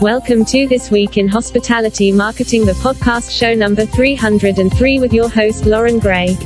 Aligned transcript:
Welcome 0.00 0.44
to 0.44 0.68
This 0.68 0.92
Week 0.92 1.16
in 1.16 1.26
Hospitality 1.26 2.12
Marketing, 2.12 2.64
the 2.64 2.70
podcast 2.70 3.36
show 3.36 3.52
number 3.52 3.84
303 3.84 5.00
with 5.00 5.12
your 5.12 5.28
host, 5.28 5.66
Loren 5.66 5.98
Gray. 5.98 6.36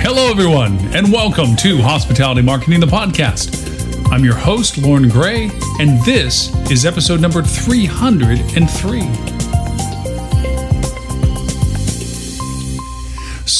Hello, 0.00 0.28
everyone, 0.28 0.76
and 0.92 1.12
welcome 1.12 1.54
to 1.54 1.80
Hospitality 1.80 2.42
Marketing, 2.42 2.80
the 2.80 2.86
podcast. 2.86 4.10
I'm 4.10 4.24
your 4.24 4.34
host, 4.34 4.78
Loren 4.78 5.08
Gray, 5.08 5.50
and 5.78 6.04
this 6.04 6.52
is 6.68 6.84
episode 6.84 7.20
number 7.20 7.42
303. 7.42 9.35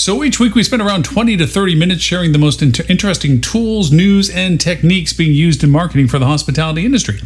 So 0.07 0.23
each 0.23 0.39
week 0.39 0.55
we 0.55 0.63
spend 0.63 0.83
around 0.83 1.05
20 1.05 1.37
to 1.39 1.49
30 1.49 1.75
minutes 1.75 2.01
sharing 2.01 2.31
the 2.31 2.39
most 2.39 2.63
inter- 2.63 2.85
interesting 2.89 3.41
tools, 3.41 3.91
news, 3.91 4.31
and 4.31 4.61
techniques 4.61 5.13
being 5.13 5.33
used 5.33 5.65
in 5.65 5.71
marketing 5.73 6.07
for 6.07 6.21
the 6.21 6.27
hospitality 6.27 6.87
industry. 6.87 7.19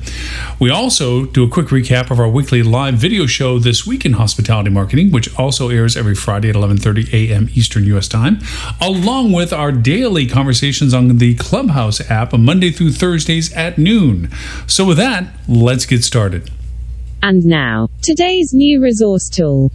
We 0.59 0.71
also 0.71 1.27
do 1.27 1.45
a 1.45 1.49
quick 1.51 1.67
recap 1.67 2.11
of 2.11 2.19
our 2.19 2.27
weekly 2.27 2.63
live 2.63 2.95
video 2.95 3.27
show 3.27 3.59
this 3.59 3.87
week 3.87 4.07
in 4.07 4.15
hospitality 4.15 4.71
marketing, 4.71 5.11
which 5.11 5.39
also 5.39 5.69
airs 5.69 5.95
every 5.95 6.15
Friday 6.15 6.49
at 6.49 6.55
11:30 6.55 7.13
a.m. 7.13 7.51
Eastern 7.55 7.85
US 7.85 8.09
Time, 8.09 8.39
along 8.81 9.33
with 9.33 9.53
our 9.53 9.73
daily 9.73 10.27
conversations 10.27 10.95
on 10.95 11.19
the 11.19 11.35
Clubhouse 11.35 12.01
app 12.11 12.33
Monday 12.33 12.71
through 12.71 12.93
Thursdays 12.93 13.53
at 13.53 13.77
noon. 13.77 14.31
So 14.67 14.87
with 14.87 14.97
that, 14.97 15.27
let's 15.47 15.85
get 15.85 16.03
started. 16.03 16.51
And 17.23 17.45
now, 17.45 17.91
today's 18.01 18.55
new 18.55 18.81
resource 18.81 19.29
tool. 19.29 19.71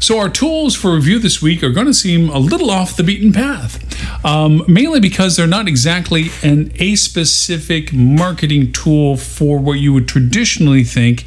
So, 0.00 0.18
our 0.18 0.28
tools 0.28 0.74
for 0.74 0.94
review 0.94 1.18
this 1.18 1.40
week 1.40 1.62
are 1.62 1.70
going 1.70 1.86
to 1.86 1.94
seem 1.94 2.28
a 2.28 2.38
little 2.38 2.70
off 2.70 2.96
the 2.96 3.02
beaten 3.02 3.32
path, 3.32 3.80
um, 4.24 4.62
mainly 4.68 5.00
because 5.00 5.36
they're 5.36 5.46
not 5.46 5.68
exactly 5.68 6.30
an 6.42 6.72
a 6.76 6.94
specific 6.96 7.92
marketing 7.92 8.72
tool 8.72 9.16
for 9.16 9.58
what 9.58 9.78
you 9.78 9.92
would 9.92 10.08
traditionally 10.08 10.84
think 10.84 11.24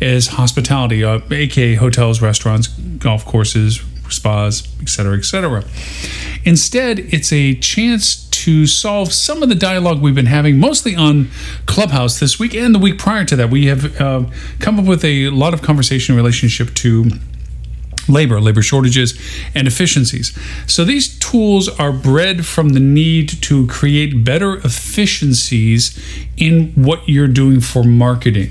is 0.00 0.28
hospitality, 0.28 1.04
uh, 1.04 1.20
aka 1.30 1.74
hotels, 1.74 2.20
restaurants, 2.20 2.68
golf 2.68 3.24
courses, 3.24 3.82
spas, 4.08 4.68
etc., 4.80 5.18
etc. 5.18 5.64
Instead, 6.44 6.98
it's 6.98 7.32
a 7.32 7.54
chance 7.54 8.26
to 8.30 8.66
solve 8.66 9.12
some 9.12 9.42
of 9.42 9.48
the 9.48 9.54
dialogue 9.54 10.00
we've 10.00 10.14
been 10.14 10.26
having, 10.26 10.58
mostly 10.58 10.94
on 10.94 11.28
Clubhouse 11.66 12.20
this 12.20 12.38
week 12.38 12.54
and 12.54 12.74
the 12.74 12.78
week 12.78 12.98
prior 12.98 13.24
to 13.24 13.36
that. 13.36 13.50
We 13.50 13.66
have 13.66 14.00
uh, 14.00 14.24
come 14.60 14.78
up 14.78 14.84
with 14.84 15.04
a 15.04 15.30
lot 15.30 15.54
of 15.54 15.62
conversation 15.62 16.14
in 16.14 16.16
relationship 16.16 16.74
to 16.74 17.10
labor, 18.08 18.40
labor 18.40 18.62
shortages, 18.62 19.18
and 19.54 19.66
efficiencies. 19.66 20.36
So 20.66 20.84
these 20.84 21.18
tools 21.18 21.68
are 21.68 21.92
bred 21.92 22.46
from 22.46 22.70
the 22.70 22.80
need 22.80 23.28
to 23.42 23.66
create 23.66 24.24
better 24.24 24.56
efficiencies 24.58 25.98
in 26.36 26.72
what 26.74 27.08
you're 27.08 27.28
doing 27.28 27.60
for 27.60 27.84
marketing. 27.84 28.50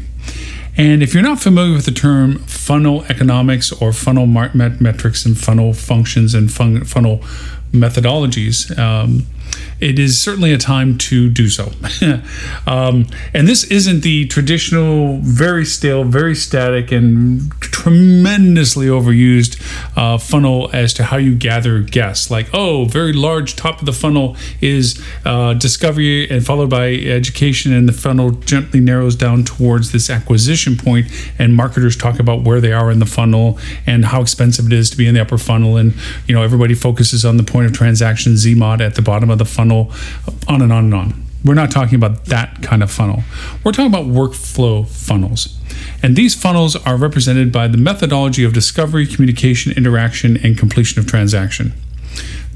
And 0.77 1.01
if 1.01 1.13
you're 1.13 1.23
not 1.23 1.41
familiar 1.41 1.73
with 1.73 1.85
the 1.85 1.91
term 1.91 2.39
funnel 2.39 3.05
economics 3.05 3.71
or 3.71 3.93
funnel 3.93 4.25
metrics 4.25 5.25
and 5.25 5.37
funnel 5.37 5.73
functions 5.73 6.33
and 6.33 6.51
fun- 6.51 6.83
funnel 6.83 7.19
methodologies, 7.71 8.77
um, 8.77 9.25
it 9.79 9.99
is 9.99 10.19
certainly 10.19 10.53
a 10.53 10.57
time 10.57 10.97
to 10.97 11.29
do 11.29 11.49
so. 11.49 11.71
um, 12.67 13.07
and 13.33 13.47
this 13.47 13.63
isn't 13.65 14.01
the 14.01 14.25
traditional, 14.27 15.19
very 15.21 15.65
stale, 15.65 16.03
very 16.03 16.35
static, 16.35 16.91
and 16.91 17.51
tremendously 17.61 18.87
overused 18.87 19.61
uh, 19.95 20.17
funnel 20.17 20.69
as 20.73 20.93
to 20.93 21.03
how 21.03 21.17
you 21.17 21.35
gather 21.35 21.81
guests. 21.81 22.31
Like, 22.31 22.47
oh, 22.53 22.85
very 22.85 23.13
large 23.13 23.55
top 23.55 23.79
of 23.79 23.85
the 23.85 23.93
funnel 23.93 24.35
is 24.61 25.01
uh, 25.25 25.53
discovery 25.53 26.29
and 26.29 26.45
followed 26.45 26.69
by 26.69 26.93
education, 26.93 27.73
and 27.73 27.87
the 27.87 27.93
funnel 27.93 28.31
gently 28.31 28.79
narrows 28.79 29.15
down 29.15 29.43
towards 29.43 29.91
this 29.91 30.09
acquisition 30.09 30.77
point, 30.77 31.07
and 31.37 31.55
marketers 31.55 31.95
talk 31.95 32.19
about 32.19 32.41
where 32.41 32.61
they 32.61 32.73
are 32.73 32.91
in 32.91 32.99
the 32.99 33.05
funnel 33.05 33.59
and 33.85 34.05
how 34.05 34.21
expensive 34.21 34.67
it 34.67 34.73
is 34.73 34.89
to 34.89 34.97
be 34.97 35.07
in 35.07 35.13
the 35.13 35.21
upper 35.21 35.37
funnel, 35.37 35.77
and 35.77 35.93
you 36.27 36.35
know 36.35 36.43
everybody 36.43 36.73
focuses 36.73 37.25
on 37.25 37.37
the 37.37 37.43
point 37.43 37.65
of 37.65 37.73
transaction 37.73 38.33
ZMOT 38.33 38.81
at 38.81 38.95
the 38.95 39.01
bottom 39.01 39.29
of 39.29 39.37
the 39.37 39.44
funnel 39.45 39.65
funnel, 39.65 39.91
on 40.47 40.61
and 40.61 40.71
on 40.71 40.85
and 40.85 40.93
on. 40.93 41.25
We're 41.43 41.53
not 41.53 41.71
talking 41.71 41.95
about 41.95 42.25
that 42.25 42.63
kind 42.63 42.81
of 42.81 42.91
funnel. 42.91 43.23
We're 43.63 43.71
talking 43.71 43.91
about 43.91 44.05
workflow 44.05 44.87
funnels. 44.87 45.59
And 46.01 46.15
these 46.15 46.33
funnels 46.33 46.75
are 46.75 46.97
represented 46.97 47.51
by 47.51 47.67
the 47.67 47.77
methodology 47.77 48.43
of 48.43 48.53
discovery, 48.53 49.05
communication, 49.05 49.71
interaction, 49.73 50.37
and 50.37 50.57
completion 50.57 50.99
of 50.99 51.05
transaction. 51.05 51.73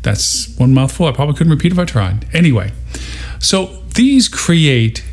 That's 0.01 0.57
one 0.57 0.73
mouthful. 0.73 1.05
I 1.05 1.11
probably 1.11 1.35
couldn't 1.35 1.51
repeat 1.51 1.72
if 1.72 1.77
I 1.77 1.85
tried. 1.85 2.25
Anyway, 2.33 2.72
so 3.39 3.83
these 3.95 4.27
create 4.27 5.03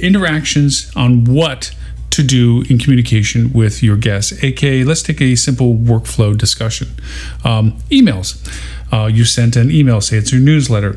interactions 0.00 0.90
on 0.96 1.24
what 1.24 1.74
to 2.10 2.22
do 2.22 2.64
in 2.70 2.78
communication 2.78 3.52
with 3.52 3.82
your 3.82 3.96
guests. 3.96 4.42
aka, 4.42 4.84
let's 4.84 5.02
take 5.02 5.20
a 5.20 5.36
simple 5.36 5.74
workflow 5.74 6.36
discussion. 6.36 6.88
Um, 7.44 7.72
emails. 7.90 8.42
Uh, 8.92 9.06
you 9.06 9.24
sent 9.24 9.56
an 9.56 9.70
email, 9.70 10.00
say 10.00 10.16
it's 10.16 10.32
your 10.32 10.40
newsletter. 10.40 10.96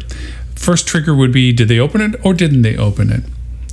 First 0.55 0.87
trigger 0.87 1.15
would 1.15 1.31
be 1.31 1.53
did 1.53 1.67
they 1.67 1.79
open 1.79 2.01
it 2.01 2.15
or 2.23 2.33
didn't 2.33 2.61
they 2.61 2.77
open 2.77 3.11
it? 3.11 3.23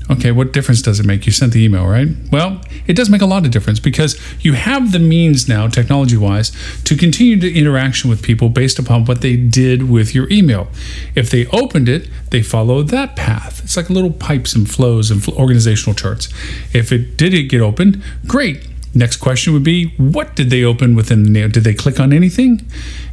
Okay, 0.09 0.31
what 0.31 0.53
difference 0.53 0.82
does 0.82 1.00
it 1.00 1.06
make? 1.06 1.27
You 1.27 1.32
sent 1.32 1.53
the 1.53 1.65
email, 1.65 1.84
right? 1.84 2.06
Well, 2.31 2.60
it 2.87 2.94
does 2.94 3.10
make 3.10 3.22
a 3.22 3.27
lot 3.27 3.44
of 3.44 3.50
difference 3.50 3.81
because 3.81 4.16
you 4.44 4.53
have 4.53 4.93
the 4.93 5.00
means 5.00 5.49
now, 5.49 5.66
technology 5.66 6.16
wise, 6.16 6.53
to 6.84 6.97
continue 6.97 7.37
the 7.37 7.59
interaction 7.59 8.09
with 8.09 8.22
people 8.22 8.49
based 8.49 8.78
upon 8.78 9.04
what 9.04 9.21
they 9.21 9.34
did 9.34 9.91
with 9.91 10.15
your 10.15 10.31
email. 10.31 10.69
If 11.16 11.31
they 11.31 11.47
opened 11.47 11.88
it, 11.88 12.09
they 12.31 12.41
follow 12.41 12.84
that 12.84 13.16
path. 13.16 13.65
It's 13.65 13.77
like 13.77 13.91
little 13.91 14.12
pipes 14.12 14.54
and 14.54 14.71
flows 14.71 15.10
and 15.10 15.27
organizational 15.28 15.94
charts. 15.94 16.28
If 16.72 16.93
it 16.93 17.16
did 17.16 17.34
it 17.34 17.44
get 17.44 17.60
opened, 17.60 18.00
great. 18.28 18.65
Next 18.97 19.19
question 19.19 19.53
would 19.53 19.62
be 19.62 19.89
what 19.99 20.34
did 20.34 20.49
they 20.49 20.65
open 20.65 20.97
within 20.97 21.23
the 21.23 21.29
nail? 21.29 21.49
Did 21.51 21.65
they 21.65 21.75
click 21.75 22.01
on 22.01 22.15
anything? 22.15 22.67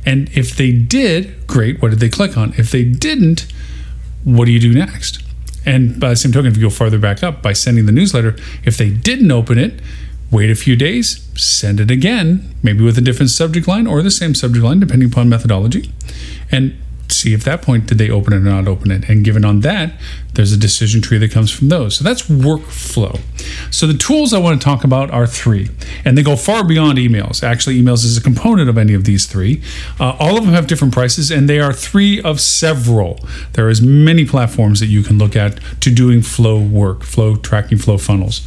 And 0.05 0.29
if 0.29 0.55
they 0.55 0.71
did, 0.71 1.45
great, 1.45 1.81
what 1.81 1.89
did 1.89 1.99
they 1.99 2.07
click 2.07 2.37
on? 2.37 2.53
If 2.57 2.71
they 2.71 2.85
didn't, 2.85 3.45
what 4.23 4.45
do 4.45 4.51
you 4.53 4.61
do 4.61 4.73
next? 4.73 5.21
And 5.65 5.99
by 5.99 6.09
the 6.11 6.15
same 6.15 6.31
token, 6.31 6.49
if 6.49 6.55
you 6.55 6.63
go 6.63 6.69
farther 6.69 6.99
back 6.99 7.21
up 7.21 7.41
by 7.41 7.51
sending 7.51 7.85
the 7.85 7.91
newsletter, 7.91 8.37
if 8.63 8.77
they 8.77 8.91
didn't 8.91 9.29
open 9.29 9.57
it, 9.57 9.81
wait 10.31 10.49
a 10.49 10.55
few 10.55 10.77
days, 10.77 11.27
send 11.35 11.81
it 11.81 11.91
again, 11.91 12.55
maybe 12.63 12.81
with 12.81 12.97
a 12.97 13.01
different 13.01 13.29
subject 13.29 13.67
line 13.67 13.85
or 13.85 14.01
the 14.01 14.11
same 14.11 14.33
subject 14.33 14.63
line, 14.63 14.79
depending 14.79 15.11
upon 15.11 15.27
methodology, 15.27 15.91
and 16.49 16.77
see 17.09 17.33
if 17.33 17.43
that 17.43 17.61
point 17.61 17.87
did 17.87 17.97
they 17.97 18.09
open 18.09 18.31
it 18.31 18.37
or 18.37 18.39
not 18.39 18.69
open 18.69 18.89
it. 18.89 19.09
And 19.09 19.25
given 19.25 19.43
on 19.43 19.59
that, 19.61 19.93
there's 20.33 20.51
a 20.51 20.57
decision 20.57 21.01
tree 21.01 21.17
that 21.19 21.31
comes 21.31 21.51
from 21.51 21.69
those. 21.69 21.95
So 21.97 22.03
that's 22.03 22.23
workflow. 22.23 23.21
So 23.71 23.87
the 23.87 23.93
tools 23.93 24.33
I 24.33 24.39
want 24.39 24.59
to 24.59 24.63
talk 24.63 24.83
about 24.83 25.11
are 25.11 25.27
three, 25.27 25.69
and 26.03 26.17
they 26.17 26.23
go 26.23 26.35
far 26.35 26.63
beyond 26.63 26.97
emails. 26.97 27.43
Actually, 27.43 27.79
emails 27.81 28.03
is 28.03 28.17
a 28.17 28.21
component 28.21 28.69
of 28.69 28.77
any 28.77 28.93
of 28.93 29.05
these 29.05 29.25
three. 29.25 29.61
Uh, 29.99 30.15
all 30.19 30.37
of 30.37 30.45
them 30.45 30.53
have 30.53 30.67
different 30.67 30.93
prices, 30.93 31.31
and 31.31 31.49
they 31.49 31.59
are 31.59 31.73
three 31.73 32.21
of 32.21 32.39
several. 32.41 33.19
There 33.53 33.69
is 33.69 33.81
many 33.81 34.25
platforms 34.25 34.79
that 34.79 34.87
you 34.87 35.03
can 35.03 35.17
look 35.17 35.35
at 35.35 35.59
to 35.81 35.93
doing 35.93 36.21
flow 36.21 36.59
work, 36.59 37.03
flow 37.03 37.35
tracking, 37.35 37.77
flow 37.77 37.97
funnels. 37.97 38.41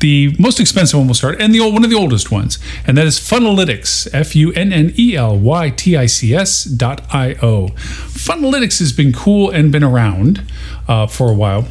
The 0.00 0.34
most 0.38 0.60
expensive 0.60 0.98
one 0.98 1.06
will 1.06 1.14
start, 1.14 1.40
and 1.40 1.54
the 1.54 1.60
old, 1.60 1.72
one 1.72 1.84
of 1.84 1.90
the 1.90 1.96
oldest 1.96 2.30
ones, 2.30 2.58
and 2.86 2.98
that 2.98 3.06
is 3.06 3.18
Funnelytics, 3.18 4.08
F-U-N-N-E-L-Y-T-I-C-S 4.12 6.64
dot 6.64 7.14
I-O. 7.14 7.68
Funnelytics 7.68 8.80
has 8.80 8.92
been 8.92 9.12
cool 9.12 9.50
and 9.50 9.72
been 9.72 9.84
around 9.84 10.42
uh, 10.88 11.06
for 11.06 11.30
a 11.30 11.34
while. 11.34 11.66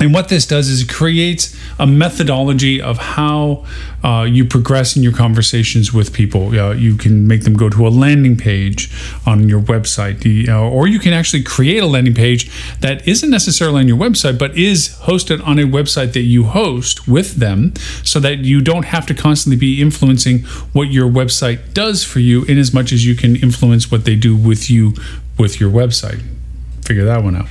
And 0.00 0.14
what 0.14 0.28
this 0.28 0.46
does 0.46 0.68
is 0.68 0.82
it 0.82 0.88
creates 0.88 1.56
a 1.78 1.86
methodology 1.86 2.80
of 2.80 2.98
how 2.98 3.64
uh, 4.04 4.26
you 4.28 4.44
progress 4.44 4.96
in 4.96 5.02
your 5.02 5.12
conversations 5.12 5.92
with 5.92 6.12
people. 6.12 6.56
Uh, 6.56 6.72
you 6.72 6.96
can 6.96 7.26
make 7.26 7.42
them 7.42 7.54
go 7.54 7.68
to 7.68 7.86
a 7.86 7.90
landing 7.90 8.36
page 8.36 8.92
on 9.26 9.48
your 9.48 9.60
website, 9.60 10.20
the, 10.20 10.48
uh, 10.48 10.60
or 10.60 10.86
you 10.86 11.00
can 11.00 11.12
actually 11.12 11.42
create 11.42 11.82
a 11.82 11.86
landing 11.86 12.14
page 12.14 12.48
that 12.78 13.06
isn't 13.08 13.30
necessarily 13.30 13.80
on 13.80 13.88
your 13.88 13.96
website, 13.96 14.38
but 14.38 14.56
is 14.56 14.96
hosted 15.02 15.44
on 15.44 15.58
a 15.58 15.64
website 15.64 16.12
that 16.12 16.22
you 16.22 16.44
host 16.44 17.08
with 17.08 17.36
them 17.36 17.74
so 18.04 18.20
that 18.20 18.38
you 18.38 18.60
don't 18.60 18.84
have 18.84 19.04
to 19.06 19.14
constantly 19.14 19.58
be 19.58 19.80
influencing 19.80 20.40
what 20.72 20.92
your 20.92 21.10
website 21.10 21.74
does 21.74 22.04
for 22.04 22.20
you 22.20 22.44
in 22.44 22.56
as 22.56 22.72
much 22.72 22.92
as 22.92 23.04
you 23.04 23.16
can 23.16 23.34
influence 23.34 23.90
what 23.90 24.04
they 24.04 24.14
do 24.14 24.36
with 24.36 24.70
you 24.70 24.94
with 25.36 25.58
your 25.58 25.70
website. 25.70 26.22
Figure 26.84 27.04
that 27.04 27.22
one 27.22 27.36
out. 27.36 27.46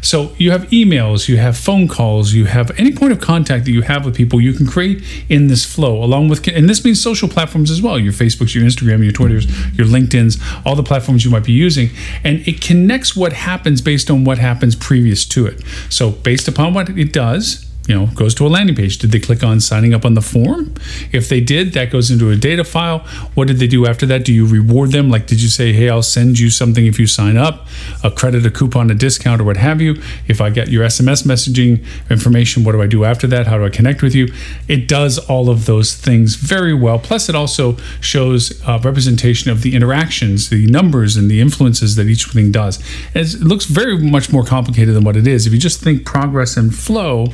So 0.00 0.32
you 0.38 0.52
have 0.52 0.62
emails, 0.70 1.28
you 1.28 1.38
have 1.38 1.56
phone 1.56 1.88
calls, 1.88 2.32
you 2.32 2.44
have 2.46 2.70
any 2.78 2.94
point 2.94 3.12
of 3.12 3.20
contact 3.20 3.64
that 3.64 3.72
you 3.72 3.82
have 3.82 4.04
with 4.04 4.14
people 4.14 4.40
you 4.40 4.52
can 4.52 4.66
create 4.66 5.02
in 5.28 5.48
this 5.48 5.64
flow, 5.64 6.02
along 6.02 6.28
with, 6.28 6.46
and 6.48 6.68
this 6.68 6.84
means 6.84 7.02
social 7.02 7.28
platforms 7.28 7.70
as 7.70 7.82
well 7.82 7.98
your 7.98 8.12
Facebooks, 8.12 8.54
your 8.54 8.64
Instagram, 8.64 9.02
your 9.02 9.12
Twitters, 9.12 9.46
your 9.76 9.86
LinkedIn's, 9.86 10.38
all 10.64 10.76
the 10.76 10.82
platforms 10.82 11.24
you 11.24 11.30
might 11.30 11.44
be 11.44 11.52
using. 11.52 11.90
And 12.24 12.46
it 12.46 12.60
connects 12.60 13.16
what 13.16 13.32
happens 13.32 13.80
based 13.80 14.10
on 14.10 14.24
what 14.24 14.38
happens 14.38 14.76
previous 14.76 15.26
to 15.26 15.46
it. 15.46 15.62
So 15.88 16.10
based 16.10 16.48
upon 16.48 16.74
what 16.74 16.90
it 16.90 17.12
does, 17.12 17.67
you 17.88 17.94
know, 17.94 18.06
goes 18.14 18.34
to 18.34 18.46
a 18.46 18.48
landing 18.48 18.76
page. 18.76 18.98
Did 18.98 19.12
they 19.12 19.18
click 19.18 19.42
on 19.42 19.60
signing 19.60 19.94
up 19.94 20.04
on 20.04 20.12
the 20.12 20.20
form? 20.20 20.74
If 21.10 21.30
they 21.30 21.40
did, 21.40 21.72
that 21.72 21.90
goes 21.90 22.10
into 22.10 22.30
a 22.30 22.36
data 22.36 22.62
file. 22.62 22.98
What 23.34 23.48
did 23.48 23.56
they 23.56 23.66
do 23.66 23.86
after 23.86 24.04
that? 24.06 24.26
Do 24.26 24.32
you 24.32 24.46
reward 24.46 24.92
them? 24.92 25.08
Like, 25.08 25.26
did 25.26 25.40
you 25.40 25.48
say, 25.48 25.72
hey, 25.72 25.88
I'll 25.88 26.02
send 26.02 26.38
you 26.38 26.50
something 26.50 26.84
if 26.84 26.98
you 27.00 27.06
sign 27.06 27.38
up, 27.38 27.66
a 28.04 28.10
credit, 28.10 28.44
a 28.44 28.50
coupon, 28.50 28.90
a 28.90 28.94
discount, 28.94 29.40
or 29.40 29.44
what 29.44 29.56
have 29.56 29.80
you? 29.80 30.02
If 30.28 30.42
I 30.42 30.50
get 30.50 30.68
your 30.68 30.84
SMS 30.84 31.24
messaging 31.24 31.82
information, 32.10 32.62
what 32.62 32.72
do 32.72 32.82
I 32.82 32.86
do 32.86 33.04
after 33.04 33.26
that? 33.28 33.46
How 33.46 33.56
do 33.56 33.64
I 33.64 33.70
connect 33.70 34.02
with 34.02 34.14
you? 34.14 34.28
It 34.68 34.86
does 34.86 35.18
all 35.18 35.48
of 35.48 35.64
those 35.64 35.94
things 35.94 36.34
very 36.34 36.74
well. 36.74 36.98
Plus, 36.98 37.30
it 37.30 37.34
also 37.34 37.78
shows 38.02 38.60
a 38.68 38.78
representation 38.80 39.50
of 39.50 39.62
the 39.62 39.74
interactions, 39.74 40.50
the 40.50 40.66
numbers, 40.66 41.16
and 41.16 41.30
the 41.30 41.40
influences 41.40 41.96
that 41.96 42.06
each 42.06 42.26
thing 42.26 42.52
does. 42.52 42.78
it 43.14 43.40
looks 43.40 43.64
very 43.64 43.96
much 43.96 44.30
more 44.30 44.44
complicated 44.44 44.94
than 44.94 45.04
what 45.04 45.16
it 45.16 45.26
is. 45.26 45.46
If 45.46 45.54
you 45.54 45.58
just 45.58 45.80
think 45.80 46.04
progress 46.04 46.58
and 46.58 46.74
flow, 46.74 47.28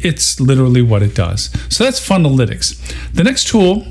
it's 0.00 0.40
literally 0.40 0.82
what 0.82 1.02
it 1.02 1.14
does. 1.14 1.50
So 1.68 1.84
that's 1.84 2.06
Funnelytics. 2.06 3.12
The 3.12 3.24
next 3.24 3.48
tool 3.48 3.86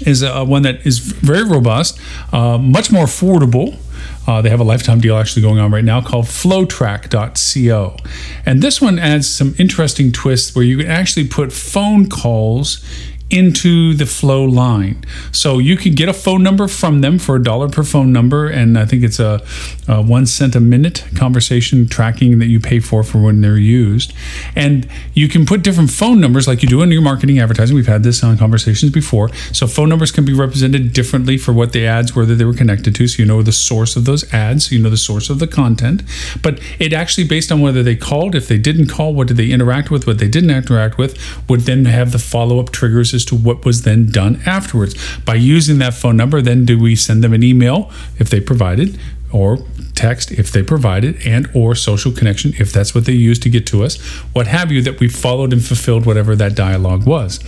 is 0.00 0.22
uh, 0.22 0.44
one 0.44 0.62
that 0.62 0.86
is 0.86 0.98
very 0.98 1.44
robust, 1.44 1.98
uh, 2.32 2.58
much 2.58 2.90
more 2.90 3.04
affordable. 3.04 3.78
Uh, 4.26 4.42
they 4.42 4.50
have 4.50 4.60
a 4.60 4.64
lifetime 4.64 5.00
deal 5.00 5.16
actually 5.16 5.40
going 5.40 5.58
on 5.58 5.70
right 5.70 5.84
now 5.84 6.02
called 6.02 6.26
flowtrack.co. 6.26 7.96
And 8.44 8.62
this 8.62 8.80
one 8.80 8.98
adds 8.98 9.28
some 9.28 9.54
interesting 9.58 10.12
twists 10.12 10.54
where 10.54 10.64
you 10.64 10.78
can 10.78 10.86
actually 10.86 11.26
put 11.26 11.52
phone 11.52 12.08
calls 12.08 12.84
into 13.30 13.92
the 13.94 14.06
flow 14.06 14.44
line. 14.44 15.04
So 15.32 15.58
you 15.58 15.76
can 15.76 15.92
get 15.94 16.08
a 16.08 16.14
phone 16.14 16.42
number 16.42 16.66
from 16.66 17.02
them 17.02 17.18
for 17.18 17.36
a 17.36 17.42
dollar 17.42 17.68
per 17.68 17.82
phone 17.82 18.12
number, 18.12 18.48
and 18.48 18.78
I 18.78 18.86
think 18.86 19.02
it's 19.02 19.20
a, 19.20 19.42
a, 19.86 20.00
one 20.00 20.26
cent 20.26 20.54
a 20.54 20.60
minute 20.60 21.04
conversation 21.14 21.88
tracking 21.88 22.38
that 22.38 22.46
you 22.46 22.58
pay 22.58 22.80
for 22.80 23.02
for 23.02 23.18
when 23.18 23.40
they're 23.42 23.58
used. 23.58 24.14
And 24.56 24.88
you 25.12 25.28
can 25.28 25.44
put 25.44 25.62
different 25.62 25.90
phone 25.90 26.20
numbers 26.20 26.48
like 26.48 26.62
you 26.62 26.68
do 26.68 26.80
in 26.82 26.90
your 26.90 27.02
marketing 27.02 27.38
advertising. 27.38 27.76
We've 27.76 27.86
had 27.86 28.02
this 28.02 28.24
on 28.24 28.38
conversations 28.38 28.92
before. 28.92 29.32
So 29.52 29.66
phone 29.66 29.90
numbers 29.90 30.10
can 30.10 30.24
be 30.24 30.32
represented 30.32 30.92
differently 30.92 31.36
for 31.36 31.52
what 31.52 31.72
the 31.72 31.86
ads 31.86 32.14
were 32.14 32.24
that 32.24 32.36
they 32.36 32.44
were 32.44 32.54
connected 32.54 32.94
to. 32.94 33.08
So 33.08 33.22
you 33.22 33.26
know 33.26 33.42
the 33.42 33.52
source 33.52 33.94
of 33.96 34.06
those 34.06 34.32
ads, 34.32 34.68
so 34.68 34.74
you 34.74 34.82
know 34.82 34.90
the 34.90 34.96
source 34.96 35.28
of 35.28 35.38
the 35.38 35.46
content. 35.46 36.02
But 36.42 36.60
it 36.78 36.92
actually 36.92 37.26
based 37.26 37.52
on 37.52 37.60
whether 37.60 37.82
they 37.82 37.96
called, 37.96 38.34
if 38.34 38.48
they 38.48 38.58
didn't 38.58 38.88
call, 38.88 39.12
what 39.14 39.28
did 39.28 39.36
they 39.36 39.50
interact 39.50 39.90
with, 39.90 40.06
what 40.06 40.18
they 40.18 40.28
didn't 40.28 40.50
interact 40.50 40.96
with, 40.96 41.18
would 41.48 41.60
then 41.60 41.84
have 41.84 42.12
the 42.12 42.18
follow 42.18 42.58
up 42.58 42.70
triggers 42.70 43.12
as 43.18 43.24
to 43.26 43.34
what 43.36 43.64
was 43.64 43.82
then 43.82 44.06
done 44.10 44.40
afterwards. 44.46 44.94
By 45.30 45.34
using 45.34 45.78
that 45.78 45.94
phone 45.94 46.16
number, 46.16 46.40
then 46.40 46.64
do 46.64 46.78
we 46.78 46.94
send 46.96 47.22
them 47.24 47.32
an 47.32 47.42
email 47.42 47.90
if 48.18 48.30
they 48.30 48.40
provided? 48.40 48.98
or 49.32 49.58
text 49.98 50.30
if 50.30 50.52
they 50.52 50.62
provide 50.62 51.04
it 51.04 51.26
and 51.26 51.48
or 51.54 51.74
social 51.74 52.12
connection 52.12 52.52
if 52.58 52.72
that's 52.72 52.94
what 52.94 53.04
they 53.04 53.12
use 53.12 53.38
to 53.38 53.50
get 53.50 53.66
to 53.66 53.82
us 53.82 53.98
what 54.32 54.46
have 54.46 54.70
you 54.70 54.80
that 54.82 55.00
we 55.00 55.08
followed 55.08 55.52
and 55.52 55.64
fulfilled 55.64 56.06
whatever 56.06 56.36
that 56.36 56.54
dialogue 56.54 57.06
was. 57.06 57.40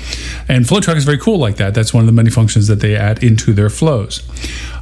And 0.49 0.67
flowtrack 0.67 0.97
is 0.97 1.05
very 1.05 1.19
cool 1.19 1.39
like 1.39 1.57
that. 1.57 1.75
That's 1.75 1.95
one 1.95 2.03
of 2.03 2.07
the 2.07 2.13
many 2.13 2.31
functions 2.31 2.67
that 2.69 2.81
they 2.81 2.97
add 2.97 3.23
into 3.23 3.53
their 3.53 3.71
flows. 3.71 4.23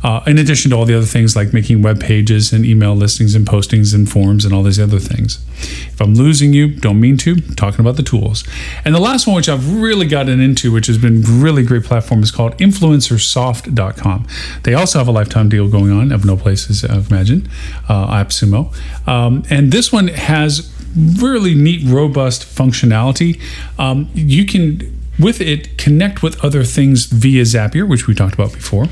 Uh, 0.02 0.22
in 0.26 0.38
addition 0.38 0.70
to 0.70 0.76
all 0.76 0.84
the 0.84 0.96
other 0.96 1.06
things 1.06 1.34
like 1.34 1.52
making 1.52 1.82
web 1.82 2.00
pages 2.00 2.52
and 2.52 2.64
email 2.64 2.94
listings 2.94 3.34
and 3.34 3.46
postings 3.46 3.94
and 3.94 4.10
forms 4.10 4.44
and 4.44 4.54
all 4.54 4.62
these 4.62 4.78
other 4.78 5.00
things. 5.00 5.44
If 5.60 6.00
i'm 6.00 6.14
losing 6.14 6.52
you 6.52 6.68
don't 6.68 7.00
mean 7.00 7.16
to. 7.18 7.36
Talking 7.56 7.80
about 7.80 7.96
the 7.96 8.04
tools. 8.04 8.44
And 8.84 8.94
the 8.94 9.00
last 9.00 9.26
one 9.26 9.34
which 9.36 9.48
i've 9.48 9.74
really 9.74 10.06
gotten 10.06 10.40
into 10.40 10.70
which 10.72 10.86
has 10.86 10.98
been 10.98 11.22
really 11.42 11.64
great 11.64 11.84
platform 11.84 12.22
is 12.22 12.30
called 12.30 12.56
influencersoft.com 12.58 14.26
they 14.62 14.74
also 14.74 14.98
have 14.98 15.08
a 15.08 15.12
lifetime 15.12 15.48
deal 15.48 15.68
going 15.68 15.90
on 15.90 16.12
of 16.12 16.24
no 16.24 16.36
places 16.36 16.84
I 16.84 16.96
imagine, 16.96 17.48
uh, 17.88 18.22
AppSumo. 18.24 18.74
Um, 19.06 19.44
and 19.50 19.72
this 19.72 19.92
one 19.92 20.08
has 20.08 20.72
really 20.96 21.54
neat, 21.54 21.86
robust 21.88 22.42
functionality. 22.42 23.40
Um, 23.78 24.08
you 24.14 24.44
can, 24.46 24.98
with 25.18 25.40
it, 25.40 25.78
connect 25.78 26.22
with 26.22 26.42
other 26.44 26.64
things 26.64 27.06
via 27.06 27.42
Zapier, 27.42 27.88
which 27.88 28.06
we 28.06 28.14
talked 28.14 28.34
about 28.34 28.52
before 28.52 28.86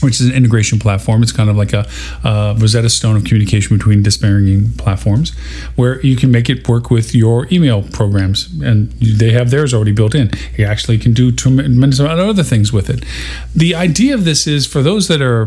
which 0.00 0.20
is 0.20 0.26
an 0.26 0.32
integration 0.32 0.78
platform. 0.78 1.22
It's 1.22 1.32
kind 1.32 1.50
of 1.50 1.56
like 1.56 1.72
a, 1.72 1.86
a, 2.24 2.54
Rosetta 2.58 2.88
Stone 2.88 3.16
of 3.16 3.24
communication 3.24 3.76
between 3.76 4.02
disparaging 4.02 4.72
platforms, 4.72 5.30
where 5.76 6.00
you 6.00 6.16
can 6.16 6.30
make 6.30 6.48
it 6.48 6.66
work 6.68 6.90
with 6.90 7.14
your 7.14 7.46
email 7.52 7.82
programs, 7.82 8.48
and 8.62 8.92
they 8.92 9.32
have 9.32 9.50
theirs 9.50 9.74
already 9.74 9.92
built 9.92 10.14
in. 10.14 10.30
You 10.56 10.64
actually 10.64 10.98
can 10.98 11.12
do 11.12 11.30
tremendous 11.30 11.98
amount 11.98 12.20
of 12.20 12.28
other 12.28 12.42
things 12.42 12.72
with 12.72 12.90
it. 12.90 13.04
The 13.54 13.74
idea 13.74 14.14
of 14.14 14.24
this 14.24 14.46
is 14.46 14.66
for 14.66 14.82
those 14.82 15.08
that 15.08 15.20
are 15.20 15.46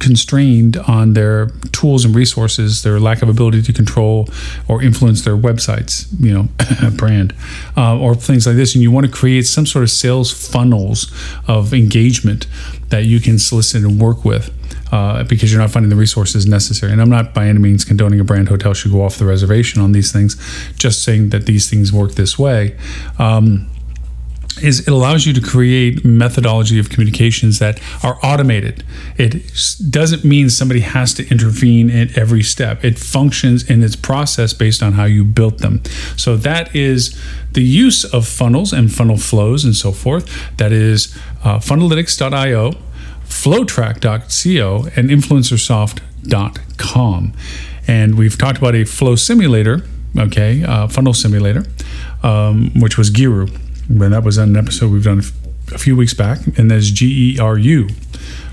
constrained 0.00 0.76
on 0.76 1.14
their 1.14 1.46
tools 1.72 2.04
and 2.04 2.14
resources, 2.14 2.82
their 2.82 3.00
lack 3.00 3.22
of 3.22 3.28
ability 3.28 3.62
to 3.62 3.72
control 3.72 4.28
or 4.68 4.82
influence 4.82 5.22
their 5.22 5.36
websites, 5.36 6.06
you 6.20 6.32
know, 6.32 6.48
brand, 6.96 7.34
uh, 7.76 7.98
or 7.98 8.14
things 8.14 8.46
like 8.46 8.56
this, 8.56 8.74
and 8.74 8.82
you 8.82 8.90
want 8.90 9.06
to 9.06 9.12
create 9.12 9.46
some 9.46 9.66
sort 9.66 9.82
of 9.82 9.90
sales 9.90 10.32
funnels 10.32 11.12
of 11.46 11.72
engagement 11.74 12.46
that 12.88 13.04
you 13.04 13.20
can 13.20 13.38
solicit 13.38 13.82
and 13.82 14.00
work 14.00 14.24
with 14.24 14.52
uh, 14.92 15.24
because 15.24 15.52
you're 15.52 15.60
not 15.60 15.70
finding 15.70 15.90
the 15.90 15.96
resources 15.96 16.46
necessary. 16.46 16.92
And 16.92 17.00
I'm 17.00 17.10
not 17.10 17.34
by 17.34 17.46
any 17.48 17.58
means 17.58 17.84
condoning 17.84 18.20
a 18.20 18.24
brand 18.24 18.48
hotel 18.48 18.74
should 18.74 18.92
go 18.92 19.02
off 19.02 19.16
the 19.16 19.26
reservation 19.26 19.80
on 19.80 19.92
these 19.92 20.12
things, 20.12 20.36
just 20.74 21.02
saying 21.02 21.30
that 21.30 21.46
these 21.46 21.68
things 21.68 21.92
work 21.92 22.12
this 22.12 22.38
way. 22.38 22.76
Um, 23.18 23.68
is 24.62 24.80
it 24.80 24.88
allows 24.88 25.24
you 25.26 25.32
to 25.32 25.40
create 25.40 26.04
methodology 26.04 26.78
of 26.78 26.90
communications 26.90 27.58
that 27.58 27.80
are 28.02 28.18
automated. 28.22 28.84
It 29.16 29.50
doesn't 29.90 30.24
mean 30.24 30.50
somebody 30.50 30.80
has 30.80 31.14
to 31.14 31.26
intervene 31.28 31.90
at 31.90 32.16
every 32.16 32.42
step. 32.42 32.84
It 32.84 32.96
functions 32.98 33.68
in 33.68 33.82
its 33.82 33.96
process 33.96 34.52
based 34.52 34.80
on 34.82 34.92
how 34.94 35.04
you 35.04 35.24
built 35.24 35.58
them. 35.58 35.82
So 36.16 36.36
that 36.38 36.74
is 36.74 37.20
the 37.52 37.62
use 37.62 38.04
of 38.04 38.26
funnels 38.26 38.72
and 38.72 38.90
funnel 38.92 39.18
flows 39.18 39.64
and 39.64 39.76
so 39.76 39.92
forth. 39.92 40.56
That 40.56 40.72
is 40.72 41.14
uh, 41.44 41.58
funnelytics.io, 41.58 42.72
flowtrack.co, 43.24 44.88
and 44.96 45.10
influencersoft.com. 45.10 47.32
And 47.88 48.18
we've 48.18 48.36
talked 48.36 48.58
about 48.58 48.74
a 48.74 48.84
flow 48.84 49.14
simulator, 49.16 49.84
okay, 50.18 50.64
uh, 50.64 50.88
funnel 50.88 51.14
simulator, 51.14 51.64
um, 52.22 52.72
which 52.80 52.98
was 52.98 53.10
Geru 53.10 53.48
and 53.88 54.12
that 54.12 54.24
was 54.24 54.38
an 54.38 54.56
episode 54.56 54.92
we've 54.92 55.04
done 55.04 55.22
a 55.72 55.78
few 55.78 55.96
weeks 55.96 56.14
back, 56.14 56.38
and 56.58 56.70
that's 56.70 56.90
G-E-R-U 56.90 57.88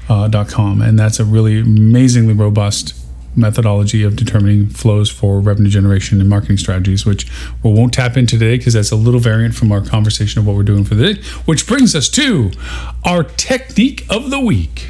uh, 0.10 0.46
com, 0.46 0.82
and 0.82 0.98
that's 0.98 1.20
a 1.20 1.26
really 1.26 1.60
amazingly 1.60 2.34
robust 2.34 3.00
methodology 3.36 4.04
of 4.04 4.16
determining 4.16 4.68
flows 4.68 5.10
for 5.10 5.40
revenue 5.40 5.70
generation 5.70 6.20
and 6.20 6.30
marketing 6.30 6.58
strategies, 6.58 7.06
which 7.06 7.30
we 7.64 7.72
won't 7.72 7.94
tap 7.94 8.16
into 8.16 8.38
today 8.38 8.58
because 8.58 8.74
that's 8.74 8.92
a 8.92 8.96
little 8.96 9.20
variant 9.20 9.56
from 9.56 9.72
our 9.72 9.82
conversation 9.82 10.40
of 10.40 10.46
what 10.46 10.56
we're 10.56 10.64
doing 10.64 10.84
for 10.84 10.96
the 10.96 11.14
day. 11.14 11.22
Which 11.46 11.68
brings 11.68 11.96
us 11.96 12.10
to 12.10 12.52
our 13.04 13.24
technique 13.24 14.06
of 14.10 14.30
the 14.30 14.40
week. 14.40 14.88